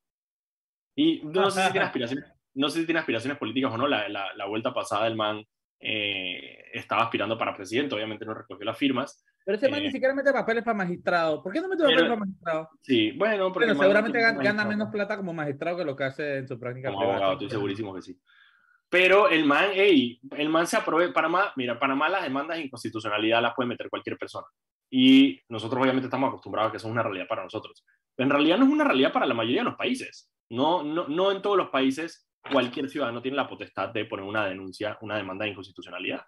[0.95, 2.25] Y no sé si tiene aspiraciones
[2.59, 5.45] no sé si tiene aspiraciones políticas o no, la, la, vuelta pasada el man
[5.79, 9.23] eh, estaba aspirando para presidente, obviamente no recogió las firmas.
[9.45, 11.41] Pero ese man ni eh, siquiera mete papeles para magistrado.
[11.41, 12.69] ¿Por qué no mete papeles para magistrado?
[12.81, 16.59] Sí, bueno, porque seguramente gana, menos plata como magistrado que lo que hace en su
[16.59, 18.19] práctica como Abogado, estoy segurísimo que sí.
[18.89, 23.41] Pero el man, hey, el man se aprovecha, Panamá, mira, Panamá las demandas de inconstitucionalidad
[23.41, 24.47] las puede meter cualquier persona.
[24.89, 27.85] Y nosotros obviamente estamos acostumbrados a que eso es una realidad para nosotros.
[28.15, 30.31] Pero en realidad no es una realidad para la mayoría de los países.
[30.49, 34.45] No, no, no en todos los países cualquier ciudadano tiene la potestad de poner una
[34.45, 36.21] denuncia, una demanda de inconstitucionalidad.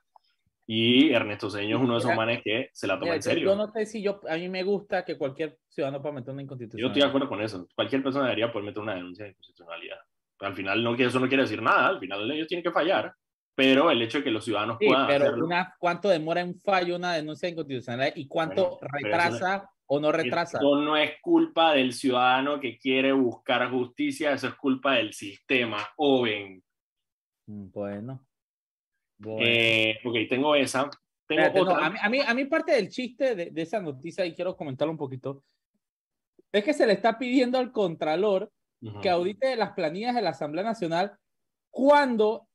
[0.73, 3.43] Y Ernesto Cedeño es uno de esos manes que se la toma en serio.
[3.43, 6.43] Yo no sé si yo, a mí me gusta que cualquier ciudadano pueda meter una
[6.43, 6.87] inconstitucionalidad.
[6.87, 7.67] Yo estoy de acuerdo con eso.
[7.75, 9.97] Cualquier persona debería poder meter una denuncia de inconstitucionalidad.
[10.39, 11.87] Pero al final no, eso no quiere decir nada.
[11.87, 13.13] Al final ellos tienen que fallar.
[13.53, 16.95] Pero el hecho de que los ciudadanos sí, puedan pero Una, ¿cuánto demora un fallo
[16.95, 20.57] una denuncia de inconstitucionalidad y cuánto retrasa o no retrasa.
[20.57, 25.79] Eso no es culpa del ciudadano que quiere buscar justicia, eso es culpa del sistema.
[25.97, 26.63] O ven.
[29.21, 29.45] Bueno.
[29.47, 30.89] Eh, ok, tengo esa.
[31.27, 31.85] Tengo otra.
[31.85, 34.97] a, mí, a, mí, parte del chiste de, de, esa noticia, y quiero comentarlo un
[34.97, 35.43] poquito,
[36.51, 38.51] es que se le está pidiendo al Contralor
[39.01, 41.15] que audite las planillas de la Asamblea Nacional
[41.69, 42.47] cuando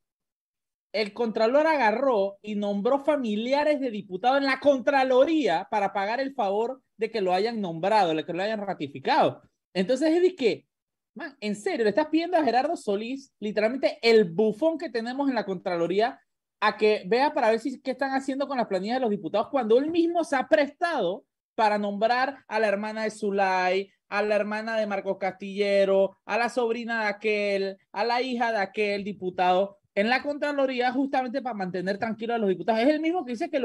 [0.92, 6.82] el Contralor agarró y nombró familiares de diputados en la Contraloría para pagar el favor
[6.96, 9.42] de que lo hayan nombrado, de que lo hayan ratificado.
[9.74, 10.66] Entonces es de que,
[11.14, 15.34] man, en serio, le estás pidiendo a Gerardo Solís, literalmente el bufón que tenemos en
[15.34, 16.18] la Contraloría,
[16.66, 19.48] a que vea para ver si qué están haciendo con las planillas de los diputados
[19.50, 21.24] cuando él mismo se ha prestado
[21.54, 26.48] para nombrar a la hermana de Zulay, a la hermana de Marcos Castillero, a la
[26.48, 31.98] sobrina de aquel, a la hija de aquel diputado en la Contraloría justamente para mantener
[31.98, 32.82] tranquilos a los diputados.
[32.82, 33.62] Es el mismo que dice que,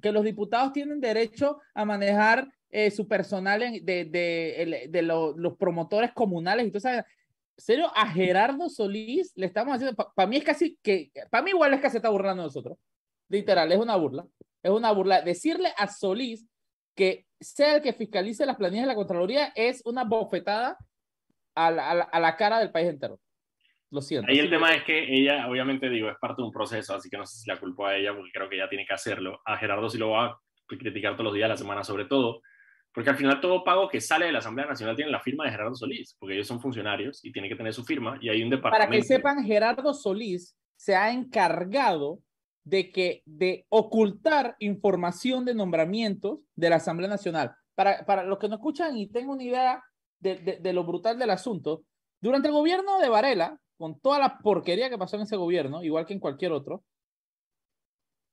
[0.00, 6.12] que los diputados tienen derecho a manejar eh, su personal de, de, de los promotores
[6.12, 6.64] comunales.
[6.64, 7.04] Entonces,
[7.56, 11.74] serio, a Gerardo Solís le estamos haciendo, para mí es casi que, para mí igual
[11.74, 12.78] es que se está burlando de nosotros.
[13.28, 14.26] Literal, es una burla.
[14.62, 15.22] Es una burla.
[15.22, 16.46] Decirle a Solís
[16.94, 20.78] que sea el que fiscalice las planillas de la Contraloría es una bofetada
[21.54, 23.20] a la, a la cara del país entero.
[23.90, 24.30] Lo siento.
[24.30, 27.16] Ahí el tema es que ella, obviamente, digo, es parte de un proceso, así que
[27.16, 29.40] no sé si la culpo a ella, porque creo que ella tiene que hacerlo.
[29.44, 32.40] A Gerardo sí lo va a criticar todos los días la semana, sobre todo,
[32.94, 35.50] porque al final todo pago que sale de la Asamblea Nacional tiene la firma de
[35.50, 38.50] Gerardo Solís, porque ellos son funcionarios y tienen que tener su firma y hay un
[38.50, 38.88] departamento.
[38.88, 42.20] Para que sepan, Gerardo Solís se ha encargado
[42.62, 47.56] de que de ocultar información de nombramientos de la Asamblea Nacional.
[47.74, 49.82] Para, para los que no escuchan y tengan una idea
[50.20, 51.82] de, de, de, lo brutal del asunto,
[52.20, 56.06] durante el gobierno de Varela, con toda la porquería que pasó en ese gobierno, igual
[56.06, 56.84] que en cualquier otro,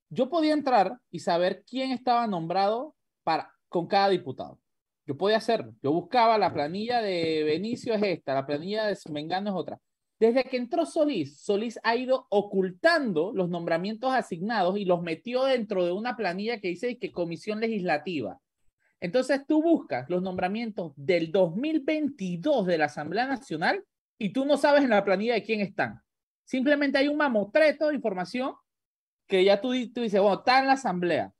[0.09, 4.59] yo podía entrar y saber quién estaba nombrado para, con cada diputado.
[5.07, 5.73] Yo podía hacerlo.
[5.81, 9.79] Yo buscaba la planilla de Benicio es esta, la planilla de Mengano es otra.
[10.19, 15.85] Desde que entró Solís, Solís ha ido ocultando los nombramientos asignados y los metió dentro
[15.85, 18.39] de una planilla que dice que comisión legislativa.
[18.99, 23.85] Entonces tú buscas los nombramientos del 2022 de la Asamblea Nacional
[24.19, 26.01] y tú no sabes en la planilla de quién están.
[26.43, 28.53] Simplemente hay un mamotreto de información
[29.27, 31.33] que ya tú, tú dices, bueno, está en la Asamblea,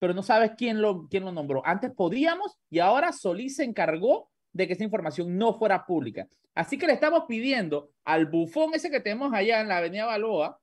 [0.00, 1.62] pero no sabes quién lo, quién lo nombró.
[1.64, 6.26] Antes podíamos y ahora Solís se encargó de que esa información no fuera pública.
[6.54, 10.58] Así que le estamos pidiendo al bufón ese que tenemos allá en la Avenida Baloa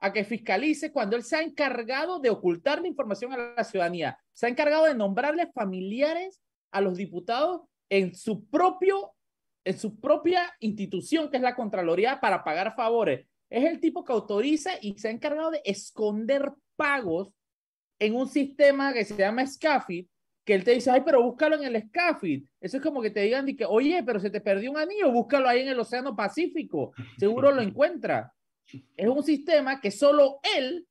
[0.00, 4.18] a que fiscalice cuando él se ha encargado de ocultar la información a la ciudadanía,
[4.32, 6.42] se ha encargado de nombrarle familiares
[6.72, 9.14] a los diputados en su propio
[9.64, 13.28] en su propia institución que es la Contraloría para pagar favores.
[13.48, 17.32] Es el tipo que autoriza y se ha encargado de esconder pagos
[18.02, 20.06] en un sistema que se llama SCAFID
[20.44, 22.44] que él te dice, ay, pero búscalo en el SCAFID.
[22.60, 25.48] Eso es como que te digan, que, oye, pero se te perdió un anillo, búscalo
[25.48, 28.34] ahí en el Océano Pacífico, seguro lo encuentra.
[28.96, 30.86] Es un sistema que solo él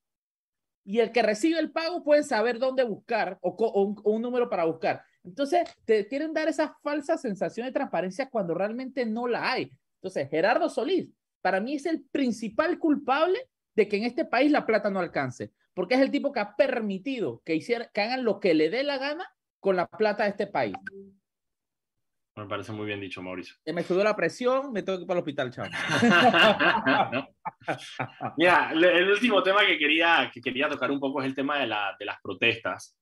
[0.86, 4.22] y el que recibe el pago pueden saber dónde buscar o, o, un, o un,
[4.22, 5.04] número para buscar.
[5.24, 9.70] Entonces, te quieren dar esa falsa sensación de transparencia cuando realmente no la hay.
[9.96, 11.10] Entonces, Gerardo Solís,
[11.42, 13.38] para mí es el principal culpable
[13.76, 16.56] de que en este país la plata no alcance, porque es el tipo que ha
[16.56, 19.28] permitido que, hiciera, que hagan lo que le dé la gana
[19.60, 20.76] con la plata de este país.
[22.36, 23.56] Me parece muy bien dicho, Mauricio.
[23.66, 25.66] Me subió la presión, me tengo que ir para el hospital, chao.
[28.38, 31.68] Mira, el último tema que quería, que quería tocar un poco es el tema de,
[31.68, 32.98] la, de las protestas.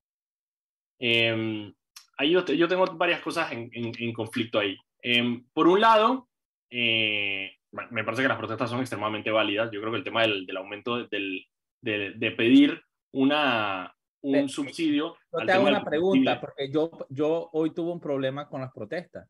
[0.99, 1.71] Eh,
[2.17, 4.75] ahí yo, yo, tengo varias cosas en, en, en conflicto ahí.
[5.01, 6.27] Eh, por un lado,
[6.69, 9.69] eh, me parece que las protestas son extremadamente válidas.
[9.71, 11.45] Yo creo que el tema del, del aumento del,
[11.81, 15.15] de, de, pedir una, un subsidio.
[15.31, 19.27] Yo te hago una pregunta, porque yo, yo hoy tuve un problema con las protestas.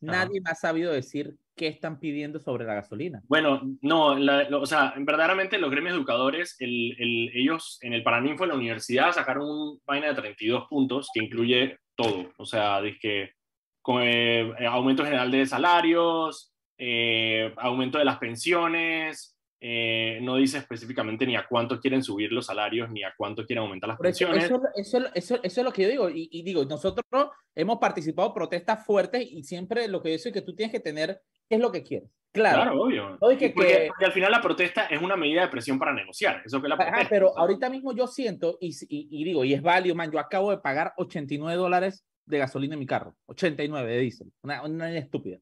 [0.00, 0.44] Nadie Ajá.
[0.44, 3.22] me ha sabido decir qué están pidiendo sobre la gasolina.
[3.28, 8.02] Bueno, no, la, lo, o sea, verdaderamente los gremios educadores, el, el, ellos en el
[8.02, 12.32] Paraninfo de la universidad sacaron un vaina de 32 puntos que incluye todo.
[12.36, 13.30] O sea, que
[13.80, 21.24] con eh, aumento general de salarios, eh, aumento de las pensiones, eh, no dice específicamente
[21.24, 24.42] ni a cuánto quieren subir los salarios ni a cuánto quieren aumentar las pensiones.
[24.42, 26.10] Eso, eso, eso, eso, es lo que yo digo.
[26.10, 27.04] Y, y, digo, nosotros
[27.54, 30.72] hemos participado en protestas fuertes y siempre lo que yo digo es que tú tienes
[30.72, 32.10] que tener qué es lo que quieres.
[32.32, 33.10] Claro, claro obvio.
[33.20, 33.86] No que, porque, que...
[33.86, 36.42] porque, al final la protesta es una medida de presión para negociar.
[36.44, 37.00] Eso que la protesta.
[37.02, 40.18] Ajá, pero ahorita mismo yo siento, y, y, y, digo, y es válido, man, yo
[40.18, 44.92] acabo de pagar 89 dólares de gasolina en mi carro, 89 de diésel, una, una
[44.92, 45.38] estúpida.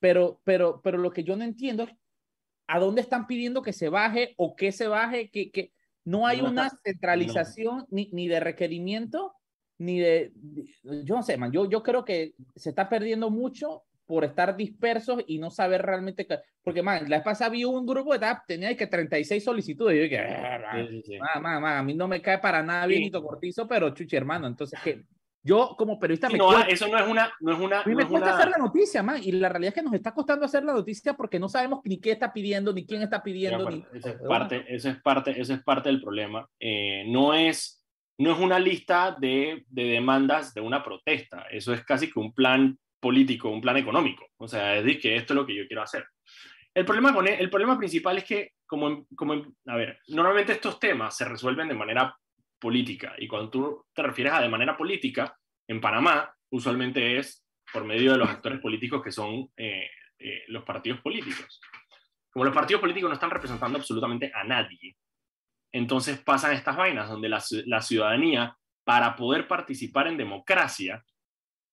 [0.00, 1.90] Pero, pero, pero lo que yo no entiendo es
[2.66, 5.72] a dónde están pidiendo que se baje o que se baje, que, que
[6.04, 7.86] no hay una centralización no.
[7.90, 9.34] ni, ni, de requerimiento,
[9.78, 10.32] ni de,
[10.82, 15.22] yo no sé, man, yo, yo creo que se está perdiendo mucho por estar dispersos
[15.26, 18.76] y no saber realmente, que, porque man, la vez pasada vi un grupo de tenía
[18.76, 21.18] que 36 solicitudes, y yo dije, ah, sí, sí, sí.
[21.18, 23.10] Man, man, a mí no me cae para nada bien.
[23.10, 25.02] Cortizo, pero chuchi hermano, entonces, ¿qué?
[25.44, 28.02] Yo como periodista sí, me no, eso no es una no es una no me
[28.02, 28.36] es cuesta una...
[28.36, 31.14] hacer la noticia, man, y la realidad es que nos está costando hacer la noticia
[31.14, 33.68] porque no sabemos ni qué está pidiendo ni quién está pidiendo.
[33.68, 33.84] Ni...
[33.92, 36.48] Eso es parte eso es parte eso es parte del problema.
[36.60, 37.84] Eh, no es
[38.18, 41.46] no es una lista de, de, demandas de una protesta.
[41.50, 44.28] Eso es casi que un plan político, un plan económico.
[44.36, 46.06] O sea, es decir, que esto es lo que yo quiero hacer.
[46.74, 49.34] El problema, con el, el problema principal es que, como, como,
[49.66, 52.16] a ver, normalmente estos temas se resuelven de manera
[52.62, 53.14] política.
[53.18, 55.36] Y cuando tú te refieres a de manera política,
[55.68, 60.62] en Panamá usualmente es por medio de los actores políticos que son eh, eh, los
[60.62, 61.60] partidos políticos.
[62.30, 64.96] Como los partidos políticos no están representando absolutamente a nadie,
[65.72, 71.04] entonces pasan estas vainas donde la, la ciudadanía, para poder participar en democracia,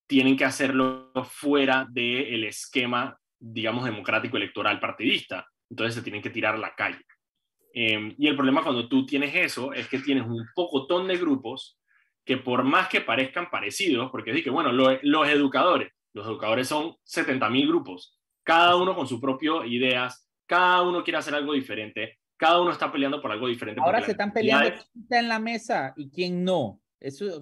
[0.08, 5.47] tienen que hacerlo fuera del esquema, digamos, democrático electoral partidista.
[5.69, 7.06] Entonces se tienen que tirar a la calle.
[7.74, 11.80] Eh, y el problema cuando tú tienes eso es que tienes un pocotón de grupos
[12.26, 16.96] que por más que parezcan parecidos, porque que, bueno, lo, los educadores, los educadores son
[17.06, 22.62] 70.000 grupos, cada uno con sus propias ideas, cada uno quiere hacer algo diferente, cada
[22.62, 23.82] uno está peleando por algo diferente.
[23.84, 26.80] Ahora se están peleando quién está en la mesa y quién no.
[27.00, 27.42] Eso...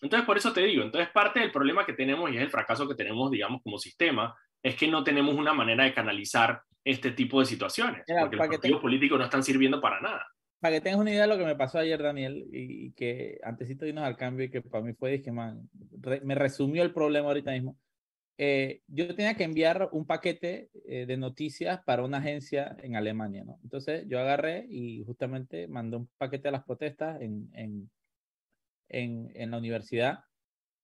[0.00, 2.86] Entonces, por eso te digo, entonces parte del problema que tenemos y es el fracaso
[2.86, 7.40] que tenemos, digamos, como sistema, es que no tenemos una manera de canalizar este tipo
[7.40, 8.82] de situaciones, Mira, porque los partidos te...
[8.82, 10.26] políticos no están sirviendo para nada.
[10.60, 13.38] Para que tengas una idea de lo que me pasó ayer, Daniel, y, y que
[13.42, 15.68] antesito irnos al cambio y que para mí fue, dije, man,
[16.00, 17.76] re, me resumió el problema ahorita mismo.
[18.36, 23.44] eh, yo tenía que enviar un paquete eh, de noticias para una agencia en Alemania,
[23.44, 23.58] ¿no?
[23.62, 27.90] Entonces yo agarré y justamente mandé un paquete a las protestas en, en,
[28.88, 30.20] en, en la universidad.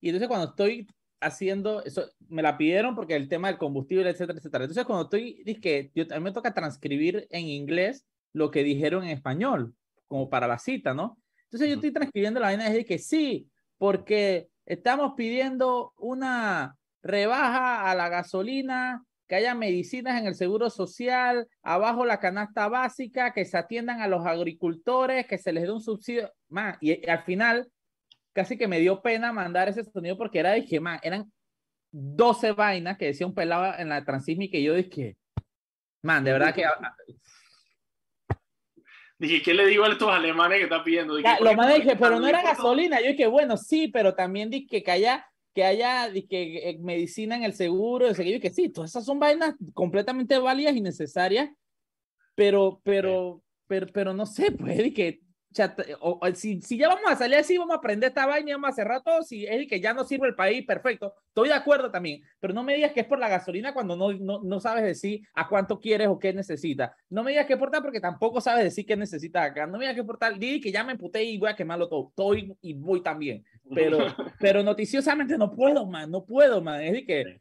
[0.00, 0.86] Y entonces cuando estoy
[1.20, 4.64] haciendo, eso me la pidieron porque el tema del combustible, etcétera, etcétera.
[4.64, 9.04] Entonces cuando estoy, que yo, a mí me toca transcribir en inglés lo que dijeron
[9.04, 9.74] en español,
[10.08, 11.18] como para la cita, ¿no?
[11.44, 17.94] Entonces yo estoy transcribiendo la vaina y que sí, porque estamos pidiendo una rebaja a
[17.94, 23.56] la gasolina, que haya medicinas en el seguro social, abajo la canasta básica, que se
[23.56, 26.32] atiendan a los agricultores, que se les dé un subsidio.
[26.48, 27.70] Man, y, al final
[28.32, 31.32] casi que me dio pena mandar ese sonido porque era, dije, man, eran
[31.92, 35.16] 12 vainas que decía un pelado en la transísmica y yo dije,
[36.02, 36.64] man, de verdad que...
[39.18, 41.16] Dije, ¿qué le digo a estos alemanes que están pidiendo?
[41.16, 43.00] Dije, lo más dije, pero no era gasolina.
[43.02, 47.42] Yo dije, bueno, sí, pero también dije que haya que haya que, eh, medicina en
[47.42, 51.50] el seguro, de que sí, todas esas son vainas completamente válidas y necesarias,
[52.34, 54.78] pero, pero, pero, pero no sé, pues,
[56.00, 58.70] o, si, si, ya vamos a salir así, vamos a aprender esta vaina y vamos
[58.70, 61.90] a cerrar todo, si es que ya no sirve el país, perfecto, estoy de acuerdo
[61.90, 64.84] también, pero no me digas que es por la gasolina cuando no, no, no sabes
[64.84, 68.00] decir a cuánto quieres o qué necesitas, no me digas que es por tal porque
[68.00, 70.70] tampoco sabes decir qué necesitas acá, no me digas que es por tal, di que
[70.70, 73.98] ya me emputé y voy a quemarlo todo, estoy y voy también, pero,
[74.38, 77.40] pero noticiosamente no puedo, man, no puedo, man, es de que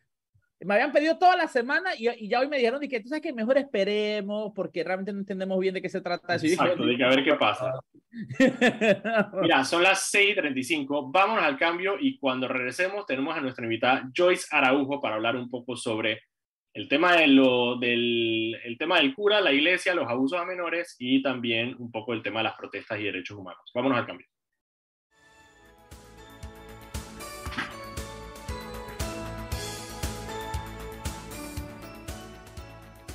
[0.62, 3.22] me habían pedido toda la semana y, y, ya hoy me dijeron que tú sabes
[3.22, 6.36] que mejor esperemos porque realmente no entendemos bien de qué se trata.
[6.36, 7.80] Exacto, de que a ver qué pasa.
[9.42, 14.48] Mira, son las 6:35, vámonos al cambio y cuando regresemos tenemos a nuestra invitada Joyce
[14.52, 16.24] Araujo para hablar un poco sobre
[16.74, 20.96] el tema, de lo, del, el tema del cura, la iglesia, los abusos a menores
[21.00, 23.72] y también un poco el tema de las protestas y derechos humanos.
[23.74, 24.28] Vámonos al cambio.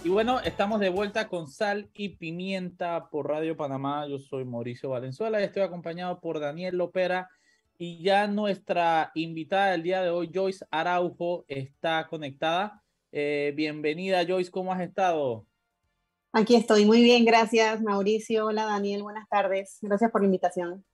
[0.05, 4.07] Y bueno, estamos de vuelta con Sal y Pimienta por Radio Panamá.
[4.07, 7.31] Yo soy Mauricio Valenzuela y estoy acompañado por Daniel Lopera.
[7.79, 12.83] Y ya nuestra invitada del día de hoy, Joyce Araujo, está conectada.
[13.13, 15.47] Eh, bienvenida, Joyce, ¿cómo has estado?
[16.33, 18.45] Aquí estoy, muy bien, gracias, Mauricio.
[18.45, 19.79] Hola, Daniel, buenas tardes.
[19.81, 20.85] Gracias por la invitación.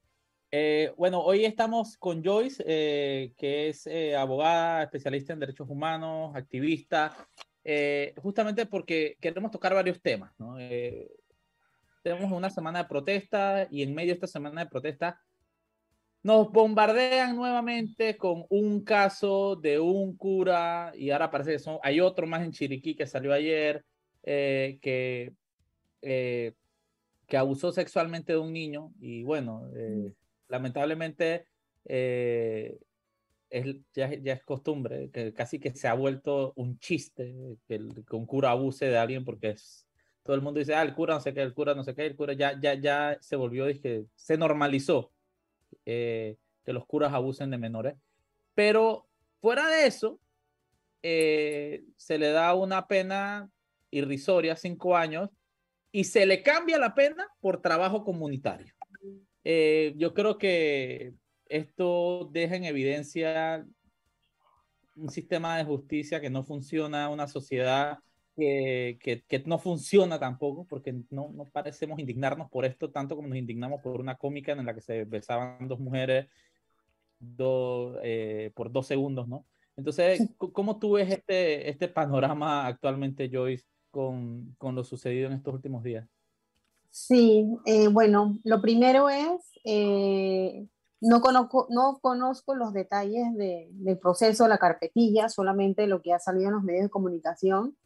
[0.52, 7.16] Eh, bueno, hoy estamos con Joyce, eh, que es abogada, especialista en derechos humanos, activista,
[7.64, 10.32] eh, justamente porque queremos tocar varios temas.
[10.38, 10.58] ¿no?
[10.58, 11.10] Eh,
[12.02, 15.20] tenemos una semana de protesta y en medio de esta semana de protesta
[16.22, 22.00] nos bombardean nuevamente con un caso de un cura y ahora parece que son, hay
[22.00, 23.84] otro más en Chiriquí que salió ayer
[24.22, 25.32] eh, que,
[26.02, 29.70] que abusó sexualmente de un niño y bueno,
[30.48, 31.46] lamentablemente
[33.92, 38.50] ya, es costumbre, que casi que se ha vuelto un chiste que, el, un cura
[38.50, 39.86] abuse de alguien porque es,
[40.22, 42.06] todo el mundo dice, ah, el cura no sé qué, el cura no sé qué,
[42.06, 45.12] el cura ya, ya, ya se volvió, que se normalizó
[45.86, 47.94] eh, que los curas abusen de menores.
[48.54, 49.08] Pero
[49.40, 50.20] fuera de eso,
[51.02, 53.50] eh, se le da una pena
[53.90, 55.30] irrisoria, cinco años,
[55.92, 58.72] y se le cambia la pena por trabajo comunitario.
[59.42, 61.14] Eh, yo creo que
[61.50, 63.66] esto deja en evidencia
[64.96, 67.98] un sistema de justicia que no funciona, una sociedad
[68.36, 73.36] que, que, no funciona tampoco, porque no, no, parecemos indignarnos por esto tanto como nos
[73.36, 76.28] indignamos por una cómica en la que se besaban dos mujeres
[78.02, 79.44] eh, por dos segundos, ¿no?
[79.76, 85.54] Entonces, ¿cómo tú ves este, este panorama actualmente, Joyce, con, con lo sucedido en estos
[85.54, 86.06] últimos días?
[86.90, 90.66] Sí, eh, bueno, lo primero es eh,
[91.00, 96.48] no conozco, no conozco los detalles del proceso, la carpetilla, solamente lo que ha salido
[96.48, 97.76] en los medios de comunicación.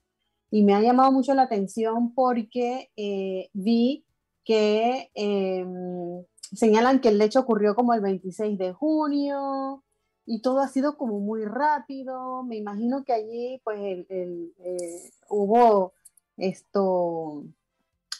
[0.51, 4.05] Y me ha llamado mucho la atención porque eh, vi
[4.45, 9.83] que em, señalan que el hecho ocurrió como el 26 de junio
[10.27, 12.43] y todo ha sido como muy rápido.
[12.43, 15.93] Me imagino que allí pues el, eh, hubo
[16.37, 17.45] esto,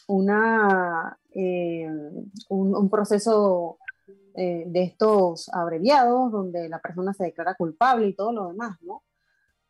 [0.07, 3.77] una, em, un proceso
[4.37, 9.03] eh, de estos abreviados donde la persona se declara culpable y todo lo demás, ¿no?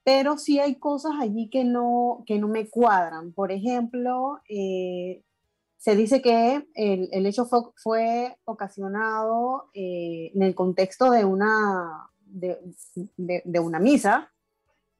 [0.03, 3.31] Pero sí hay cosas allí que no, que no me cuadran.
[3.33, 5.23] Por ejemplo, eh,
[5.77, 12.09] se dice que el, el hecho fue, fue ocasionado eh, en el contexto de una,
[12.25, 12.59] de,
[13.17, 14.31] de, de una misa,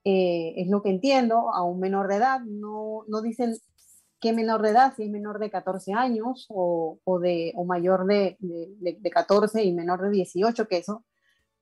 [0.04, 3.56] es lo que entiendo, a un menor de edad, no, no dicen
[4.34, 8.38] menor de edad, si es menor de 14 años o, o de, o mayor de,
[8.40, 11.04] de, 14 y menor de 18, que eso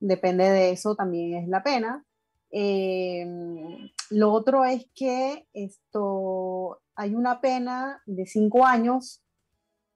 [0.00, 2.04] depende de eso también es la pena.
[2.50, 9.22] Em, lo otro es que esto, hay una pena de cinco años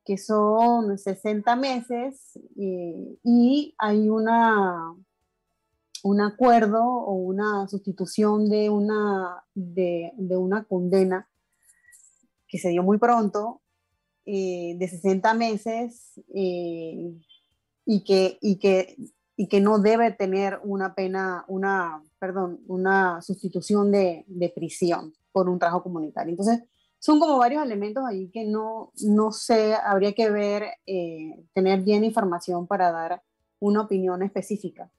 [0.05, 4.95] que son 60 meses eh, y hay una,
[6.03, 11.29] un acuerdo o una sustitución de una, de, una condena
[12.49, 13.61] que se dio muy pronto,
[14.25, 17.13] eh, de 60 meses, eh,
[17.85, 18.97] y, que, y, que,
[19.37, 25.49] y que no debe tener una pena, una, perdón, una sustitución de, de prisión por
[25.49, 26.33] un trabajo comunitario.
[26.33, 26.63] Entonces,
[26.99, 32.05] son como varios elementos ahí que no, no sé, habría que ver, eh, tener bien
[32.05, 33.23] información para dar
[33.61, 34.91] una opinión específica.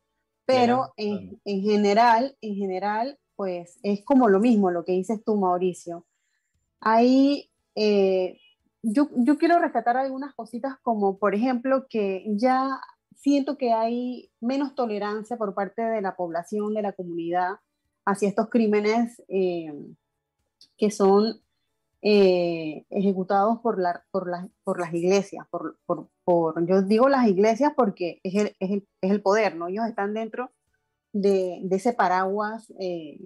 [0.45, 5.35] Pero en, en, general, en general, pues es como lo mismo lo que dices tú,
[5.35, 6.05] Mauricio.
[6.81, 8.39] Ahí eh,
[8.81, 12.79] yo, yo quiero rescatar algunas cositas como, por ejemplo, que ya
[13.15, 17.55] siento que hay menos tolerancia por parte de la población, de la comunidad,
[18.05, 19.73] hacia estos crímenes eh,
[20.77, 21.41] que son
[22.01, 24.31] eh, ejecutados por, la, por,
[24.63, 29.11] por las iglesias, por, por, yo digo las iglesias porque es el, es el, es
[29.11, 29.67] el poder, ¿no?
[29.67, 30.51] Ellos están dentro
[31.11, 33.19] de, de ese paraguas eh,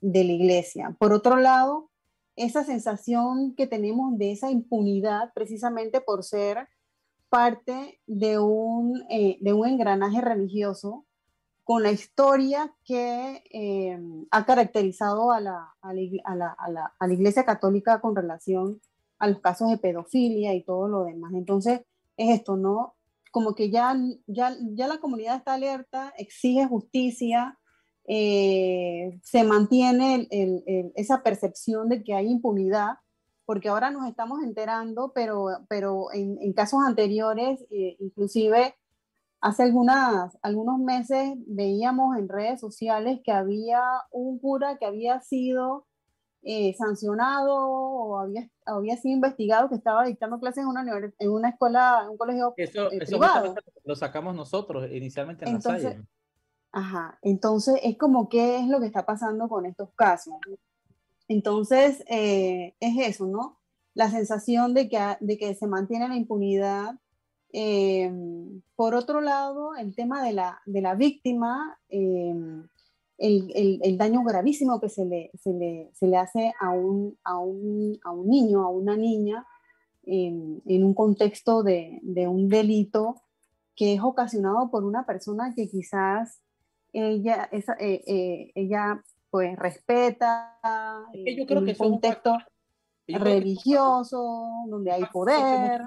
[0.00, 0.96] de la iglesia.
[0.98, 1.90] Por otro lado,
[2.36, 6.68] esa sensación que tenemos de esa impunidad precisamente por ser
[7.28, 11.04] parte de un, eh, de un engranaje religioso
[11.64, 13.98] con la historia que eh,
[14.30, 16.34] ha caracterizado a la, a, la, a,
[16.70, 18.80] la, a la, Iglesia Católica con relación
[19.18, 21.32] a los casos de pedofilia y todo lo demás.
[21.34, 21.80] Entonces,
[22.16, 22.94] es esto, ¿no?
[23.32, 23.96] Como que ya,
[24.28, 27.58] ya, ya la comunidad está alerta, exige justicia,
[28.08, 32.98] eh, se mantiene el, esa percepción de que hay impunidad,
[33.44, 38.74] porque ahora nos estamos enterando, pero, pero en, en casos anteriores, eh, inclusive
[39.40, 43.80] Hace algunas, algunos meses veíamos en redes sociales que había
[44.10, 45.86] un cura que había sido
[46.42, 51.50] eh, sancionado o había, había sido investigado que estaba dictando clases en una, en una
[51.50, 53.54] escuela, en un colegio eso, eh, privado.
[53.84, 56.04] Lo sacamos nosotros inicialmente en entonces, la
[56.72, 60.34] Ajá, entonces es como qué es lo que está pasando con estos casos.
[61.28, 63.58] Entonces eh, es eso, ¿no?
[63.94, 66.96] La sensación de que, de que se mantiene la impunidad
[67.52, 68.12] eh,
[68.74, 72.34] por otro lado, el tema de la, de la víctima, eh,
[73.18, 77.16] el, el, el, daño gravísimo que se le, se le, se le hace a un,
[77.24, 79.46] a, un, a un, niño, a una niña,
[80.02, 83.22] en, en un contexto de, de, un delito
[83.74, 86.42] que es ocasionado por una persona que quizás
[87.04, 90.58] ella, esa, eh, ella pues respeta.
[91.12, 92.38] yo creo que es un contexto
[93.06, 95.82] religioso, donde hay poder.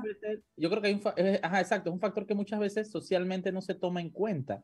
[0.56, 3.76] yo creo que hay un, exacto, es un factor que muchas veces socialmente no se
[3.76, 4.64] toma en cuenta.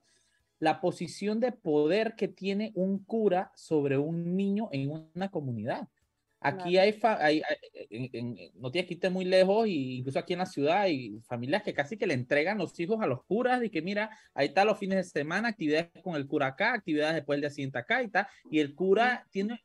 [0.60, 5.90] La posición de poder que tiene un cura sobre un niño en una comunidad.
[6.48, 7.42] Aquí hay, hay,
[8.56, 11.74] no tienes que irte muy lejos, y incluso aquí en la ciudad hay familias que
[11.74, 14.78] casi que le entregan los hijos a los curas y que mira, ahí está los
[14.78, 18.10] fines de semana, actividades con el cura acá, actividades después del día siguiente acá y
[18.10, 19.64] tal, y el cura tiene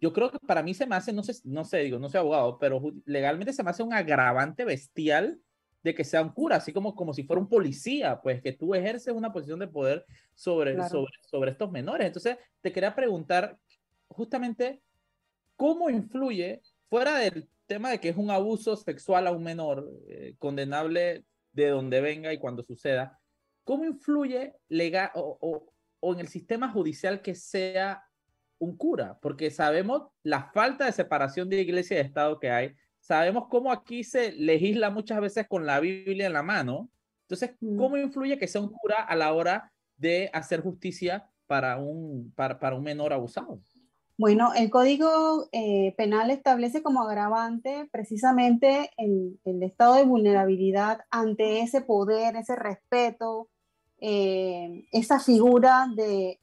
[0.00, 2.20] yo creo que para mí se me hace, no sé, no sé, digo, no soy
[2.20, 5.40] abogado, pero legalmente se me hace un agravante bestial
[5.82, 8.74] de que sea un cura, así como, como si fuera un policía, pues que tú
[8.74, 12.06] ejerces una posición de poder sobre, sobre, sobre estos menores.
[12.06, 13.58] Entonces, te quería preguntar
[14.08, 14.80] justamente
[15.56, 20.34] cómo influye, fuera del tema de que es un abuso sexual a un menor, eh,
[20.38, 23.18] condenable de donde venga y cuando suceda,
[23.64, 28.04] ¿cómo influye legal o, o, o en el sistema judicial que sea
[28.58, 33.46] un cura, porque sabemos la falta de separación de iglesia y Estado que hay, sabemos
[33.48, 36.90] cómo aquí se legisla muchas veces con la Biblia en la mano,
[37.24, 37.76] entonces, mm.
[37.76, 42.74] ¿cómo influye que sea un cura a la hora de hacer justicia para un, para,
[42.74, 43.60] un menor abusado?
[44.16, 51.80] Bueno, el Código eh, Penal establece como agravante precisamente el, estado de vulnerabilidad ante ese
[51.80, 53.48] poder, ese respeto,
[53.98, 56.38] eh, esa figura de,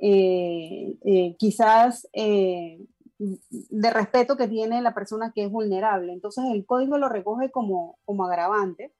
[0.00, 6.12] eh, quizás de respeto que tiene la persona que es vulnerable.
[6.12, 8.92] Entonces el código lo recoge como, como agravante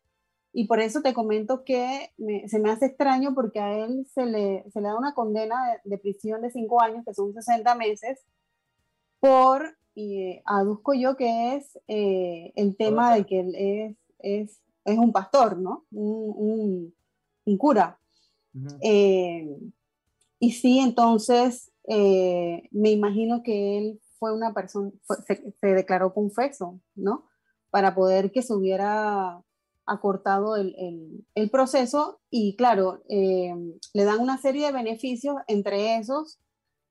[0.52, 2.10] y por eso te comento que
[2.46, 5.98] se me hace extraño porque a él se le, se le da una condena de,
[5.98, 8.20] prisión de cinco años, que son 60 meses,
[9.18, 15.12] por, y aduzco yo que es el tema de que él es, es, es un
[15.12, 15.84] pastor, ¿no?
[15.90, 16.92] Un,
[17.44, 17.98] un, cura.
[20.42, 24.90] Y sí, entonces eh, me imagino que él fue una persona,
[25.26, 27.28] se, declaró confeso, ¿no?
[27.70, 29.40] Para poder que se hubiera
[29.86, 33.54] acortado el, el, proceso y claro, eh,
[33.92, 36.38] le dan una serie de beneficios, entre esos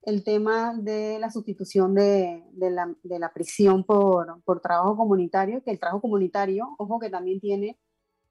[0.02, 5.62] el tema de la sustitución de, de, la, de la, prisión por, por, trabajo comunitario,
[5.62, 7.78] que el trabajo comunitario, ojo que también tiene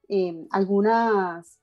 [0.10, 1.60] eh, algunas,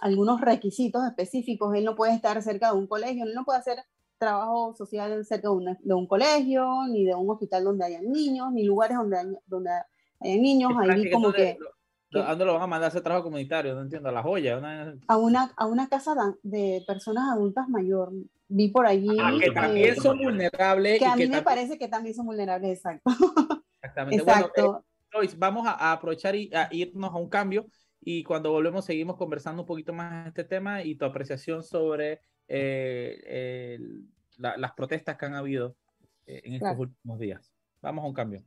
[0.00, 3.78] algunos requisitos específicos, él no puede estar cerca de un colegio, él no puede hacer
[4.16, 8.50] trabajo social cerca de un, de un colegio, ni de un hospital donde hayan niños,
[8.52, 9.70] ni lugares donde, donde
[10.20, 11.58] hayan niños, ahí como que
[12.14, 13.74] ¿A dónde lo van a mandar a hacer trabajo comunitario?
[13.74, 14.60] No entiendo, a la joya.
[15.06, 18.12] A, una, a una casa de personas adultas mayor.
[18.48, 19.16] Vi por allí.
[19.20, 20.98] Ah, que también son vulnerables.
[20.98, 23.10] Que a mí me parece que también son vulnerables, exacto.
[23.82, 24.22] Exactamente.
[24.22, 24.84] Exacto.
[25.12, 27.66] Bueno, eh, vamos a, aprovechar y a irnos a un cambio
[28.00, 32.20] y cuando volvemos seguimos conversando un poquito más de este tema y tu apreciación sobre
[32.48, 33.78] eh,
[34.36, 35.76] las protestas que han habido
[36.26, 37.52] eh, en estos últimos días.
[37.80, 38.42] Vamos a un cambio.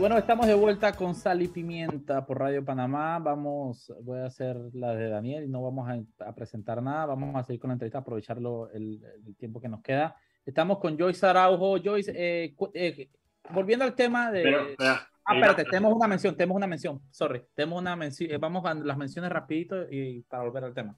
[0.00, 3.18] Bueno, estamos de vuelta con Sal y Pimienta por Radio Panamá.
[3.18, 5.90] Vamos, voy a hacer la de Daniel y no vamos
[6.20, 7.04] a, presentar nada.
[7.04, 9.04] Vamos a seguir con la entrevista, aprovecharlo el,
[9.38, 10.16] tiempo que nos queda.
[10.46, 11.76] Estamos con Joyce Araujo.
[11.84, 13.10] Joyce, eh, eh,
[13.50, 14.74] volviendo al tema de...
[14.78, 17.42] ah, espérate, tenemos una mención, tenemos una mención, sorry.
[17.54, 20.96] Tenemos una mención, eh, vamos a las menciones rapidito y para volver al tema.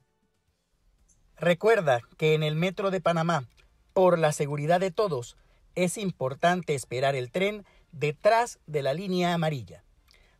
[1.35, 3.43] Recuerda que en el metro de Panamá,
[3.91, 5.35] por la seguridad de todos,
[5.75, 9.85] es importante esperar el tren detrás de la línea amarilla.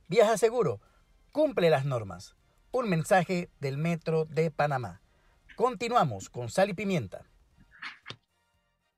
[0.09, 0.81] Viaja seguro,
[1.31, 2.35] cumple las normas.
[2.71, 5.01] Un mensaje del Metro de Panamá.
[5.55, 7.25] Continuamos con Sal y Pimienta.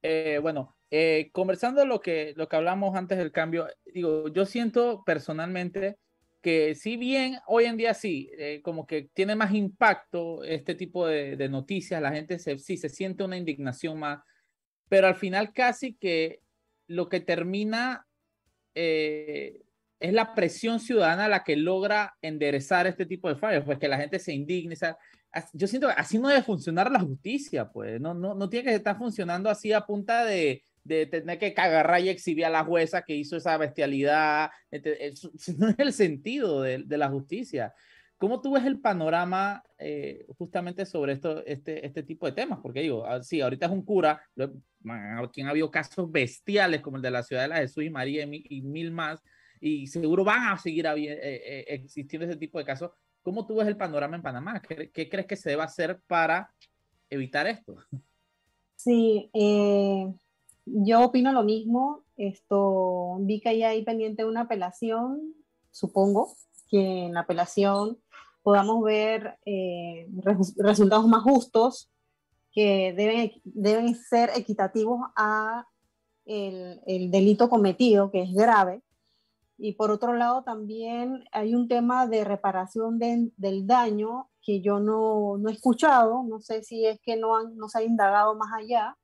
[0.01, 5.03] Eh, bueno, eh, conversando lo que, lo que hablamos antes del cambio, digo, yo siento
[5.05, 5.97] personalmente
[6.41, 11.07] que si bien hoy en día sí, eh, como que tiene más impacto este tipo
[11.07, 14.21] de, noticias, la gente se, sí se siente una indignación más,
[14.87, 16.41] pero al final casi que
[16.87, 18.05] lo que termina
[18.75, 19.61] eh,
[19.99, 23.97] es la presión ciudadana la que logra enderezar este tipo de fallos, pues que la
[23.97, 24.75] gente se indigne.
[25.53, 28.75] yo siento que así no debe funcionar la justicia, pues no, no, no tiene que
[28.75, 33.01] estar funcionando así a punta de, de tener que agarrar y exhibir a la jueza
[33.01, 34.51] que hizo esa bestialidad.
[34.69, 37.73] Eso, no es el sentido de, de, la justicia.
[38.25, 42.57] ¿Cómo tú ves el panorama eh, justamente sobre esto, este, este tipo de temas?
[42.59, 44.19] Porque digo, ah, sí, ahorita es un cura,
[45.23, 48.23] aquí han habido casos bestiales como el de la ciudad de la Jesús y María
[48.23, 49.21] y, mil más,
[49.61, 52.89] y seguro van a seguir eh, eh, existiendo ese tipo de casos.
[53.21, 54.59] ¿Cómo tú ves el panorama en Panamá?
[54.59, 56.51] ¿Qué, qué crees que se debe hacer para
[57.11, 57.77] evitar esto?
[58.75, 59.29] Sí,
[60.65, 62.05] yo opino lo mismo.
[62.17, 65.35] Esto vi que hay pendiente una apelación,
[65.69, 66.33] supongo
[66.69, 67.99] que en la apelación
[68.45, 70.07] podamos ver eh,
[70.57, 71.89] resultados más justos
[72.51, 75.67] que deben, deben ser equitativos a
[76.25, 78.83] el, el, delito cometido, que es grave.
[79.57, 85.39] Y por otro lado, también hay un tema de reparación del daño que yo no,
[85.39, 88.53] no, he escuchado, no sé si es que no, han, no se ha indagado más
[88.53, 88.95] allá,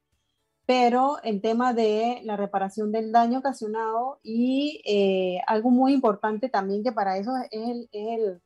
[0.68, 6.84] pero el tema de la reparación del daño ocasionado y eh, algo muy importante también
[6.84, 8.42] que para eso es el, el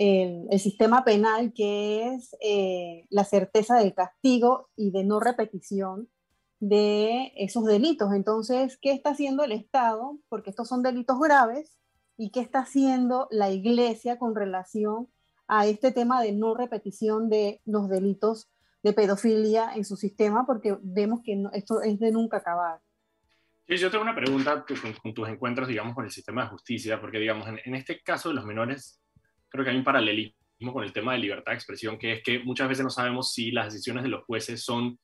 [0.00, 6.08] el, sistema penal, que es eh, la certeza del castigo y de no repetición
[6.58, 8.14] de esos delitos.
[8.14, 10.18] Entonces, ¿qué está haciendo el Estado?
[10.30, 11.76] Porque estos son delitos graves.
[12.16, 15.08] ¿Y qué está haciendo la Iglesia con relación
[15.46, 18.50] a este tema de no repetición de los delitos
[18.82, 20.46] de pedofilia en su sistema?
[20.46, 22.80] Porque vemos que esto es de nunca acabar.
[23.68, 24.64] Yo tengo una pregunta
[25.02, 28.34] con, tus encuentros, digamos, con el sistema de justicia, porque, digamos, en este caso de
[28.34, 29.00] los menores
[29.50, 32.38] creo que hay un paralelismo con el tema de libertad de expresión, que es que
[32.40, 34.98] muchas veces no sabemos si las decisiones de los jueces son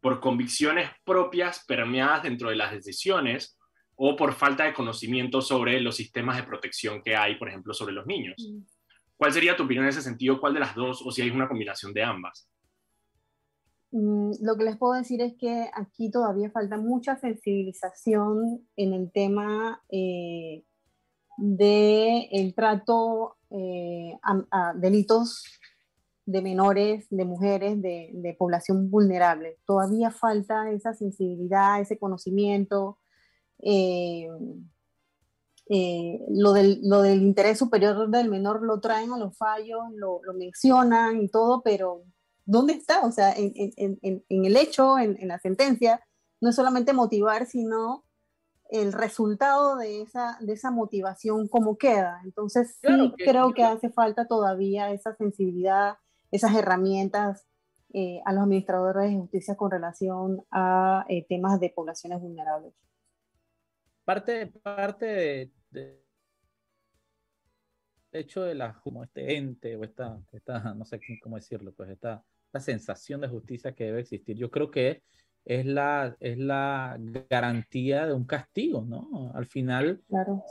[0.00, 3.58] por convicciones propias permeadas dentro de las decisiones
[3.94, 7.94] o por falta de conocimiento sobre los sistemas de protección que hay, por ejemplo, sobre
[7.94, 8.36] los niños.
[8.38, 8.62] Mm.
[9.16, 10.38] ¿Cuál sería tu opinión en ese sentido?
[10.38, 12.48] ¿Cuál de las dos o si hay una combinación de ambas?
[13.92, 19.10] Mm, lo que les puedo decir es que aquí todavía falta mucha sensibilización en el
[19.10, 20.64] tema eh,
[21.38, 24.18] del el trato eh,
[24.76, 25.44] delitos
[26.26, 29.58] de menores, de mujeres, de, población vulnerable.
[29.64, 32.98] Todavía falta esa sensibilidad, ese conocimiento.
[33.62, 34.28] Eh,
[35.68, 36.80] eh, lo, del,
[37.22, 42.02] interés superior del menor lo traen a los fallos, lo, mencionan y todo, pero
[42.44, 43.06] ¿dónde está?
[43.06, 46.04] O sea, en el hecho, en, la sentencia,
[46.40, 48.04] no es solamente motivar, sino
[48.70, 52.20] el resultado de esa, de esa motivación cómo queda.
[52.24, 55.96] Entonces, sí creo que hace falta todavía esa sensibilidad,
[56.30, 57.46] esas herramientas
[57.92, 62.74] eh, a los administradores de justicia con relación a eh, temas de poblaciones vulnerables.
[64.04, 66.04] Parte, parte de,
[68.12, 72.24] hecho de la, como este ente o esta, esta, no sé cómo decirlo, pues esta,
[72.46, 75.02] esta sensación de justicia que debe existir, yo creo que es
[75.46, 76.98] la, es la
[77.30, 79.30] garantía de un castigo, ¿no?
[79.32, 80.02] Al final,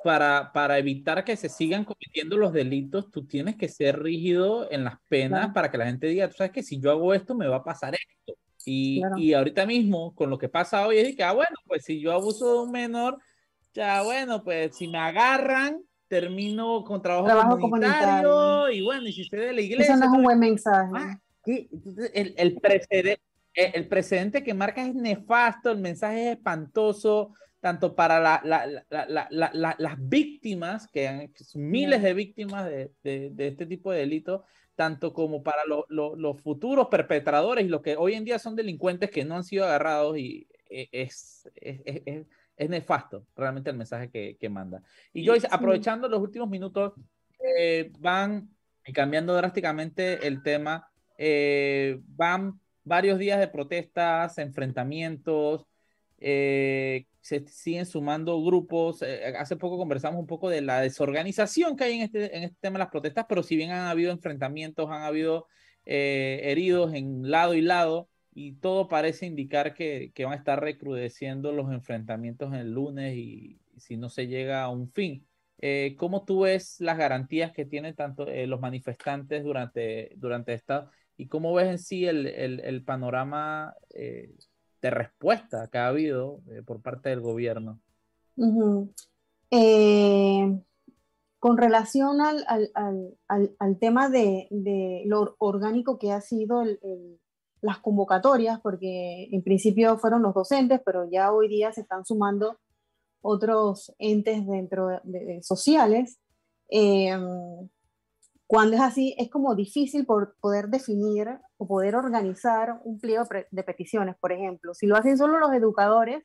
[0.05, 4.85] para, para evitar que se sigan cometiendo los delitos, tú tienes que ser rígido en
[4.85, 7.47] las penas para que la gente diga, tú sabes que si yo hago esto, me
[7.47, 8.39] va a pasar esto.
[8.65, 11.99] Y, y ahorita mismo, con lo que pasa hoy, es que, ah, bueno, pues si
[11.99, 13.19] yo abuso de un menor,
[13.73, 19.39] ya, bueno, pues si me agarran, termino con trabajo, comunitario, y bueno, y si usted
[19.39, 19.93] de la iglesia...
[19.93, 20.91] Eso no es un buen mensaje.
[20.95, 23.21] Ah, el, el precedente
[23.55, 27.33] el precedente que marca es nefasto, el mensaje es espantoso,
[27.65, 32.91] tanto para las víctimas, que, son miles de víctimas de,
[33.37, 34.41] este tipo de delitos,
[34.75, 39.25] tanto como para los futuros perpetradores y los que hoy en día son delincuentes que
[39.25, 44.83] no han sido agarrados y eh, es, es, nefasto realmente el mensaje que, manda.
[45.11, 46.93] Y Joyce, aprovechando los últimos minutos,
[47.57, 48.47] eh, van
[48.93, 50.87] cambiando drásticamente el tema,
[52.15, 55.67] van varios días de protestas, enfrentamientos,
[56.19, 59.01] eh, se siguen sumando grupos.
[59.01, 62.57] Eh, hace poco conversamos un poco de la desorganización que hay en este, en este
[62.61, 65.47] tema de las protestas, pero si bien han habido enfrentamientos, han habido
[65.85, 70.61] eh, heridos en lado y lado, y todo parece indicar que, que, van a estar
[70.61, 75.25] recrudeciendo los enfrentamientos el lunes y, si no se llega a un fin.
[75.97, 81.53] ¿Cómo tú ves las garantías que tienen tanto los manifestantes durante, durante esta ¿Y cómo
[81.53, 84.35] ves en sí el, el, panorama eh,
[84.81, 87.79] de respuesta que ha habido eh, por parte del gobierno?
[89.51, 90.59] Eh,
[91.39, 92.71] con relación al, al,
[93.27, 96.63] al, al tema de, de, lo orgánico que ha sido
[97.61, 102.59] las convocatorias, porque en principio fueron los docentes, pero ya hoy día se están sumando
[103.21, 106.19] otros entes dentro de, de sociales.
[108.47, 111.27] Cuando es así, es como difícil por poder definir
[111.57, 114.73] o poder organizar un pliego de peticiones, por ejemplo.
[114.75, 116.23] Si lo hacen solo los educadores,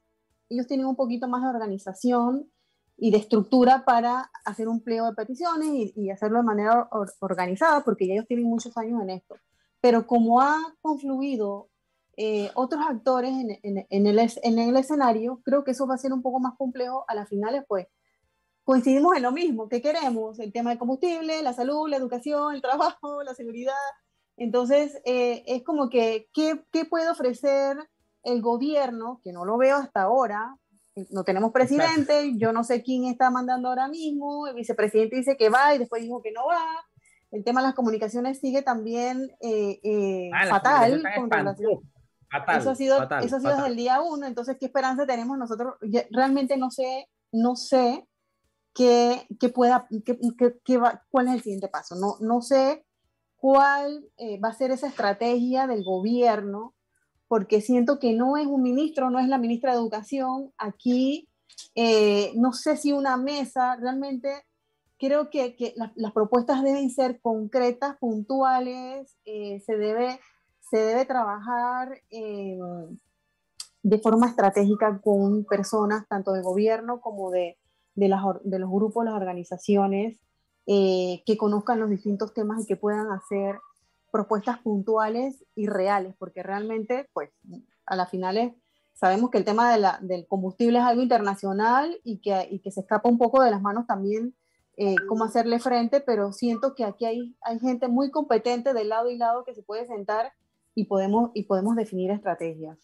[0.51, 2.51] ellos tienen un poquito más de organización
[2.99, 6.89] y de estructura para hacer un pliego de peticiones y, hacerlo de manera
[7.21, 9.37] organizada, porque ya ellos tienen muchos años en esto.
[9.81, 11.71] Pero como ha confluido
[12.19, 13.87] eh, otros actores en, el,
[14.43, 17.31] en el escenario, creo que eso va a ser un poco más complejo a las
[17.31, 17.87] finales, pues
[18.71, 20.39] coincidimos en lo mismo, ¿qué queremos?
[20.39, 23.75] El tema del combustible, la salud, la educación, el trabajo, la seguridad.
[24.37, 27.77] Entonces, eh, es como que, ¿qué, ¿qué, puede ofrecer
[28.23, 29.21] el gobierno?
[29.25, 30.57] Que no lo veo hasta ahora.
[31.11, 35.49] No tenemos presidente, yo no sé quién está mandando ahora mismo, el vicepresidente dice que
[35.49, 36.65] va y después dijo que no va.
[37.33, 41.03] El tema de las comunicaciones sigue también eh, eh, ah, fatal.
[42.57, 45.75] eso ha sido, eso ha sido desde el día uno, entonces, ¿qué esperanza tenemos nosotros?
[46.13, 48.07] realmente no sé, no sé
[48.75, 49.89] que, pueda,
[50.65, 51.97] que, va, cuál es el siguiente paso.
[51.97, 52.85] No, no sé
[53.37, 56.75] cuál eh, va a ser esa estrategia del gobierno,
[57.27, 60.53] porque siento que no es un ministro, no es la ministra de Educación.
[60.59, 61.29] Aquí
[61.75, 64.45] eh, no sé si una mesa, realmente
[64.99, 70.21] creo que, que las propuestas deben ser concretas, puntuales, eh, se, debe,
[70.71, 72.03] se debe trabajar
[73.83, 77.57] de forma estratégica con personas tanto de gobierno como de,
[78.01, 80.21] de, los grupos, las organizaciones,
[80.67, 83.59] eh, que conozcan los distintos temas y que puedan hacer
[84.11, 87.31] propuestas puntuales y reales, porque realmente, pues,
[87.87, 88.53] a las finales
[88.95, 93.09] sabemos que el tema del combustible es algo internacional y que, y que se escapa
[93.09, 94.35] un poco de las manos también
[94.77, 99.11] eh, cómo hacerle frente, pero siento que aquí hay, hay gente muy competente de lado
[99.11, 100.33] y lado que se puede sentar
[100.75, 102.79] y podemos, y podemos definir estrategias.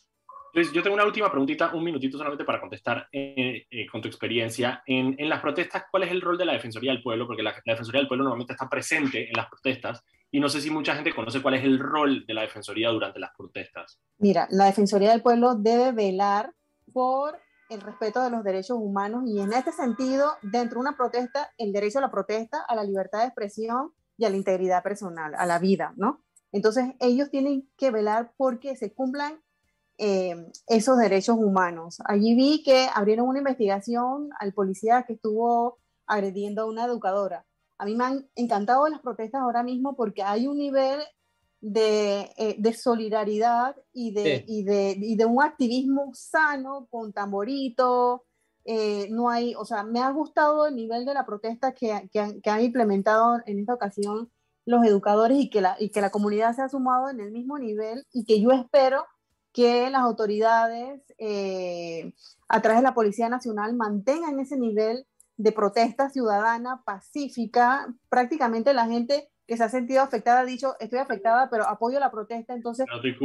[0.56, 4.08] Entonces, yo tengo una última preguntita, un minutito solamente para contestar eh, eh, con tu
[4.08, 4.82] experiencia.
[4.86, 7.26] En, en, las protestas, ¿cuál es el rol de la Defensoría del Pueblo?
[7.26, 10.70] Porque la, Defensoría del Pueblo normalmente está presente en las protestas y no sé si
[10.70, 14.00] mucha gente conoce cuál es el rol de la Defensoría durante las protestas.
[14.16, 16.50] Mira, la Defensoría del Pueblo debe velar
[16.90, 17.38] por
[17.68, 21.70] el respeto de los derechos humanos y en este sentido, dentro de una protesta, el
[21.70, 25.44] derecho a la protesta, a la libertad de expresión y a la integridad personal, a
[25.44, 26.24] la vida, ¿no?
[26.50, 29.42] Entonces, ellos tienen que velar porque se cumplan
[29.98, 31.98] eh, esos derechos humanos.
[32.04, 37.46] Allí vi que abrieron una investigación al policía que estuvo agrediendo a una educadora.
[37.78, 41.00] A mí me han encantado las protestas ahora mismo porque hay un nivel
[41.60, 48.24] de, eh, de solidaridad y de, y, de, y de, un activismo sano con tamborito.
[48.64, 52.20] Eh, no hay, o sea, me ha gustado el nivel de la protesta que, que,
[52.20, 54.30] han, que han implementado en esta ocasión
[54.64, 57.58] los educadores y que la, y que la comunidad se ha sumado en el mismo
[57.58, 59.04] nivel y que yo espero
[59.56, 62.12] que las autoridades eh,
[62.46, 65.06] a través de la Policía Nacional mantengan ese nivel
[65.38, 67.88] de protesta ciudadana pacífica.
[68.10, 72.10] Prácticamente la gente que se ha sentido afectada ha dicho, estoy afectada, pero apoyo la
[72.10, 72.52] protesta.
[72.52, 72.84] Entonces,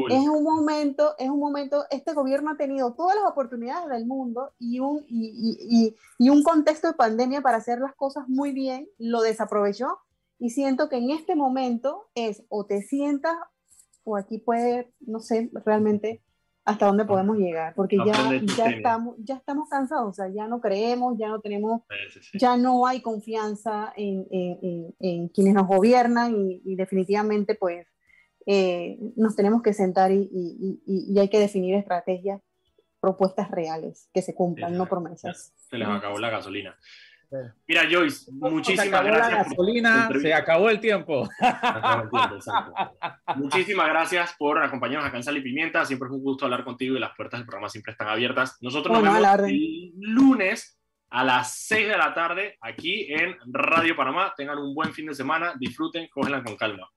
[0.10, 4.54] es un momento, es un momento, este gobierno ha tenido todas las oportunidades del mundo
[4.58, 8.88] y un, y, y, y un contexto de pandemia para hacer las cosas muy bien,
[8.98, 9.98] lo desaprovechó
[10.40, 13.36] y siento que en este momento es o te sientas
[14.04, 16.22] o aquí puede, no sé, realmente
[16.64, 18.14] hasta dónde podemos llegar, porque ya,
[18.56, 21.82] ya, estamos, ya estamos cansados, o sea, ya no creemos, ya no tenemos,
[22.34, 27.88] ya no hay confianza en, en, en, quienes nos gobiernan y, definitivamente pues
[28.46, 32.42] eh, nos tenemos que sentar y, y, y, hay que definir estrategias,
[33.00, 35.54] propuestas reales que se cumplan, no promesas.
[35.56, 36.78] Se les acabó la gasolina.
[37.68, 39.32] Mira, Joyce, muchísimas gracias.
[39.32, 41.30] La gasolina, se acabó el tiempo.
[43.36, 45.86] muchísimas gracias por acompañarnos acá en Sal y Pimienta.
[45.86, 48.58] Siempre es un gusto hablar contigo y las puertas del programa siempre están abiertas.
[48.62, 50.78] Nosotros nos vemos el lunes
[51.10, 54.34] a las 6 de la tarde aquí en Radio Panamá.
[54.36, 56.90] Tengan un buen fin de semana, disfruten, cógenla con calma.